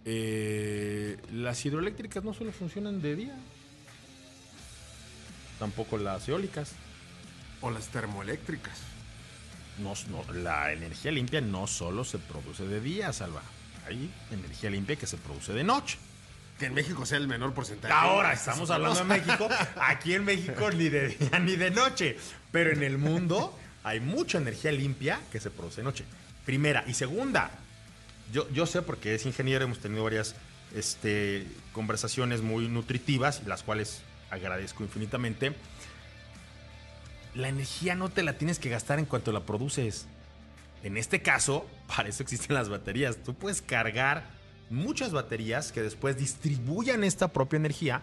[0.05, 3.35] Eh, las hidroeléctricas no solo funcionan de día,
[5.59, 6.73] tampoco las eólicas.
[7.63, 8.79] O las termoeléctricas.
[9.81, 13.43] No, no, la energía limpia no solo se produce de día, Salva.
[13.87, 15.99] Hay energía limpia que se produce de noche.
[16.59, 17.93] Que en México sea el menor porcentaje.
[17.95, 19.49] Ahora estamos hablando de México.
[19.81, 22.19] Aquí en México ni de día ni de noche.
[22.53, 26.05] Pero en el mundo hay mucha energía limpia que se produce de noche.
[26.45, 26.85] Primera.
[26.87, 27.51] Y segunda,
[28.33, 30.35] yo, yo sé porque es ingeniero, hemos tenido varias
[30.75, 35.55] este, conversaciones muy nutritivas, las cuales agradezco infinitamente.
[37.35, 40.07] La energía no te la tienes que gastar en cuanto la produces.
[40.83, 41.67] En este caso,
[41.97, 43.17] para eso existen las baterías.
[43.23, 44.25] Tú puedes cargar
[44.71, 48.03] muchas baterías que después distribuyan esta propia energía.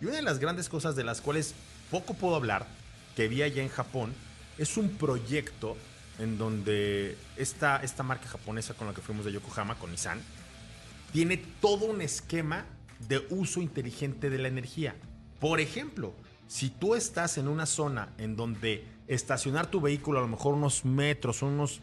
[0.00, 1.54] Y una de las grandes cosas de las cuales
[1.90, 2.66] poco puedo hablar,
[3.16, 4.12] que vi allá en Japón,
[4.58, 5.76] es un proyecto
[6.18, 10.20] en donde esta, esta marca japonesa con la que fuimos de Yokohama, con Nissan,
[11.12, 12.66] tiene todo un esquema
[13.08, 14.94] de uso inteligente de la energía.
[15.40, 16.14] Por ejemplo,
[16.46, 20.84] si tú estás en una zona en donde estacionar tu vehículo a lo mejor unos
[20.84, 21.80] metros, unos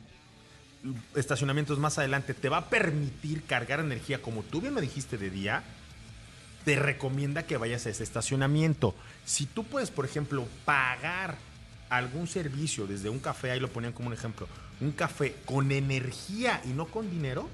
[1.16, 5.30] estacionamientos más adelante te va a permitir cargar energía como tú bien me dijiste de
[5.30, 5.64] día,
[6.66, 8.96] te recomienda que vayas a ese estacionamiento.
[9.26, 11.38] Si tú puedes, por ejemplo, pagar
[11.90, 14.48] algún servicio desde un café, ahí lo ponían como un ejemplo,
[14.80, 17.50] un café con energía y no con dinero,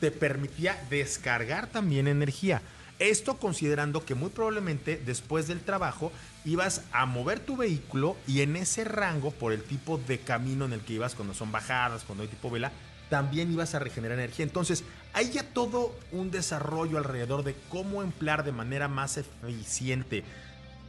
[0.00, 2.62] te permitía descargar también energía.
[2.98, 6.10] Esto considerando que muy probablemente después del trabajo
[6.44, 10.72] ibas a mover tu vehículo y en ese rango, por el tipo de camino en
[10.72, 12.72] el que ibas, cuando son bajadas, cuando hay tipo vela,
[13.08, 14.44] también ibas a regenerar energía.
[14.44, 20.24] Entonces, hay ya todo un desarrollo alrededor de cómo emplear de manera más eficiente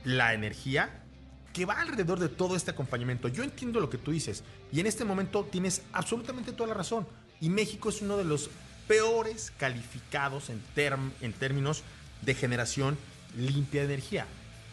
[0.04, 1.04] la energía
[1.54, 3.28] que va alrededor de todo este acompañamiento.
[3.28, 7.08] Yo entiendo lo que tú dices y en este momento tienes absolutamente toda la razón.
[7.42, 8.50] Y México es uno de los
[8.88, 10.62] peores calificados en,
[11.22, 11.84] en términos
[12.22, 12.98] de generación
[13.38, 14.26] limpia de energía.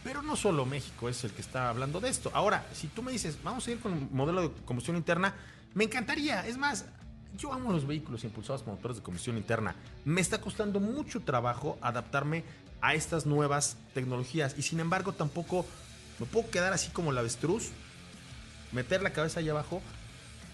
[0.04, 2.30] Pero no solo México es el que está hablando de esto.
[2.32, 5.34] Ahora, si tú me dices, vamos a ir con un modelo de combustión interna,
[5.74, 6.46] me encantaría.
[6.46, 6.84] Es más,
[7.36, 9.74] yo amo los vehículos impulsados por motores de combustión interna.
[10.04, 12.44] Me está costando mucho trabajo adaptarme
[12.80, 14.54] a estas nuevas tecnologías.
[14.56, 15.66] Y sin embargo, tampoco
[16.18, 17.70] me puedo quedar así como el avestruz,
[18.72, 19.82] meter la cabeza allá abajo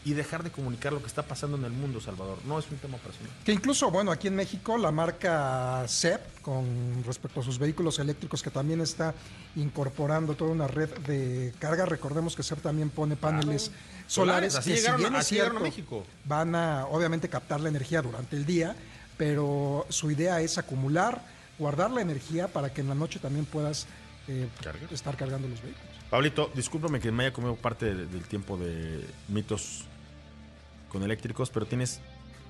[0.05, 2.39] y dejar de comunicar lo que está pasando en el mundo, Salvador.
[2.45, 3.31] No es un tema personal.
[3.45, 8.43] Que incluso, bueno, aquí en México la marca CEP, con respecto a sus vehículos eléctricos,
[8.43, 9.15] que también está
[9.55, 11.87] incorporando toda una red de carga.
[11.87, 13.71] Recordemos que CEP también pone paneles
[14.09, 16.05] solares, Solares, así que llegaron si a- bien así llegaron a cierto, México.
[16.25, 18.75] van a obviamente captar la energía durante el día,
[19.17, 21.23] pero su idea es acumular,
[21.59, 23.87] guardar la energía para que en la noche también puedas
[24.29, 24.49] eh,
[24.91, 25.87] estar cargando los vehículos.
[26.11, 29.85] Pablito, discúlpame que me haya comido parte de- del tiempo de mitos
[30.93, 32.01] con eléctricos, pero tienes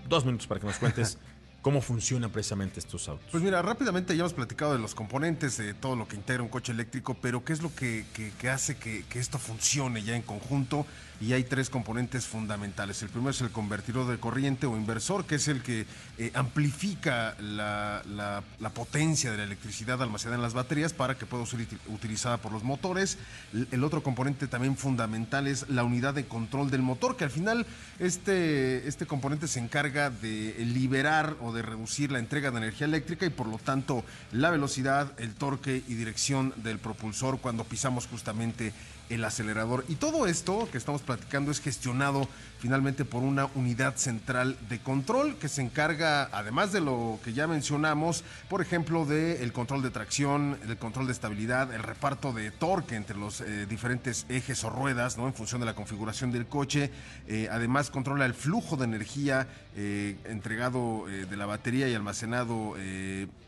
[0.09, 1.17] dos minutos para que nos cuentes
[1.63, 3.29] cómo funcionan precisamente estos autos.
[3.31, 6.49] Pues mira, rápidamente ya hemos platicado de los componentes, de todo lo que integra un
[6.49, 10.17] coche eléctrico, pero ¿qué es lo que, que- que hace que, que esto funcione ya
[10.17, 10.85] en conjunto?
[11.23, 13.01] Y hay tres componentes fundamentales.
[13.03, 15.87] El primero es el convertidor de corriente o inversor, que es el que
[16.19, 21.47] eh, amplifica la, la- potencia de la electricidad almacenada en las baterías para que pueda
[21.47, 23.19] ser uti- utilizada por los motores.
[23.53, 27.31] El, el otro componente también fundamental es la unidad de control del motor, que al
[27.31, 27.67] final
[28.01, 33.27] este, este componente se encarga de liberar o de reducir la entrega de energía eléctrica
[33.27, 38.73] y por lo tanto la velocidad, el torque y dirección del propulsor cuando pisamos justamente
[39.15, 39.85] el acelerador.
[39.89, 42.29] Y todo esto que estamos platicando es gestionado
[42.63, 47.49] finalmente por una unidad central de control que se encarga, además de lo que ya
[47.49, 52.95] mencionamos, por ejemplo, del control de tracción, del control de estabilidad, el reparto de torque
[52.95, 55.27] entre los eh, diferentes ejes o ruedas, ¿no?
[55.27, 56.93] En función de la configuración del coche.
[57.27, 62.75] Eh, además, controla el flujo de energía eh, entregado de la batería y almacenado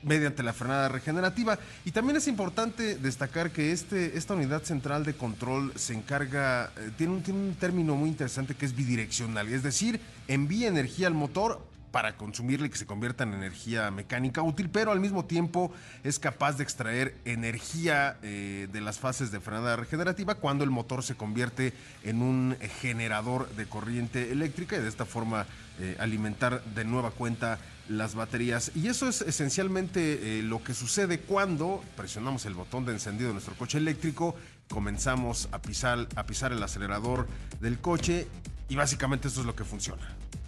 [0.02, 1.58] mediante la frenada regenerativa.
[1.84, 7.12] Y también es importante destacar que este, esta unidad central de control se encarga, tiene,
[7.12, 11.66] un, tiene un término muy interesante que es bidireccional, es decir, envía energía al motor
[11.94, 16.18] para consumirla y que se convierta en energía mecánica útil, pero al mismo tiempo es
[16.18, 21.14] capaz de extraer energía eh, de las fases de frenada regenerativa cuando el motor se
[21.14, 25.46] convierte en un generador de corriente eléctrica y de esta forma
[25.78, 28.72] eh, alimentar de nueva cuenta las baterías.
[28.74, 33.35] Y eso es esencialmente eh, lo que sucede cuando presionamos el botón de encendido de
[33.35, 34.35] nuestro coche eléctrico,
[34.68, 37.26] comenzamos a pisar, a pisar el acelerador
[37.61, 38.26] del coche
[38.68, 40.03] y básicamente esto es lo que funciona.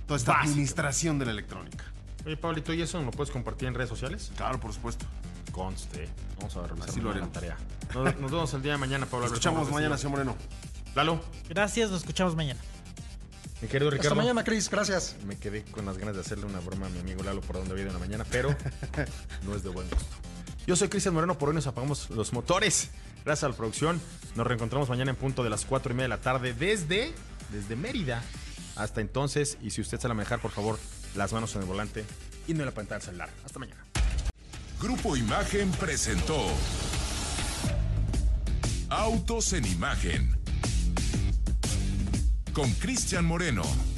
[0.07, 1.84] Toda esta administración de la electrónica.
[2.24, 4.32] Oye, Pablito, ¿y eso lo puedes compartir en redes sociales?
[4.37, 5.07] Claro, por supuesto.
[5.53, 6.09] Conste.
[6.39, 7.28] Vamos a revisar Así lo haremos.
[7.28, 7.57] la tarea.
[7.95, 9.26] Nos, nos vemos el día de mañana, Pablo.
[9.26, 10.37] Nos escuchamos mañana, señor Moreno.
[10.95, 12.61] Lalo, Gracias, nos escuchamos mañana.
[13.62, 14.16] Mi querido Hasta Ricardo.
[14.16, 14.68] mañana, Cris.
[14.68, 15.16] Gracias.
[15.26, 17.70] Me quedé con las ganas de hacerle una broma a mi amigo Lalo por donde
[17.72, 18.54] había ido en la mañana, pero
[19.44, 20.14] no es de buen gusto.
[20.66, 22.90] Yo soy Cristian Moreno, por hoy nos apagamos los motores.
[23.24, 24.00] Gracias a la producción.
[24.34, 27.12] Nos reencontramos mañana en punto de las 4 y media de la tarde desde,
[27.50, 28.22] desde Mérida.
[28.76, 30.78] Hasta entonces, y si usted se la manejar, por favor,
[31.14, 32.04] las manos en el volante
[32.46, 33.30] y no en la pantalla del celular.
[33.44, 33.82] Hasta mañana.
[34.80, 36.36] Grupo Imagen presentó
[38.90, 40.36] Autos en Imagen
[42.57, 43.95] con Cristian Moreno.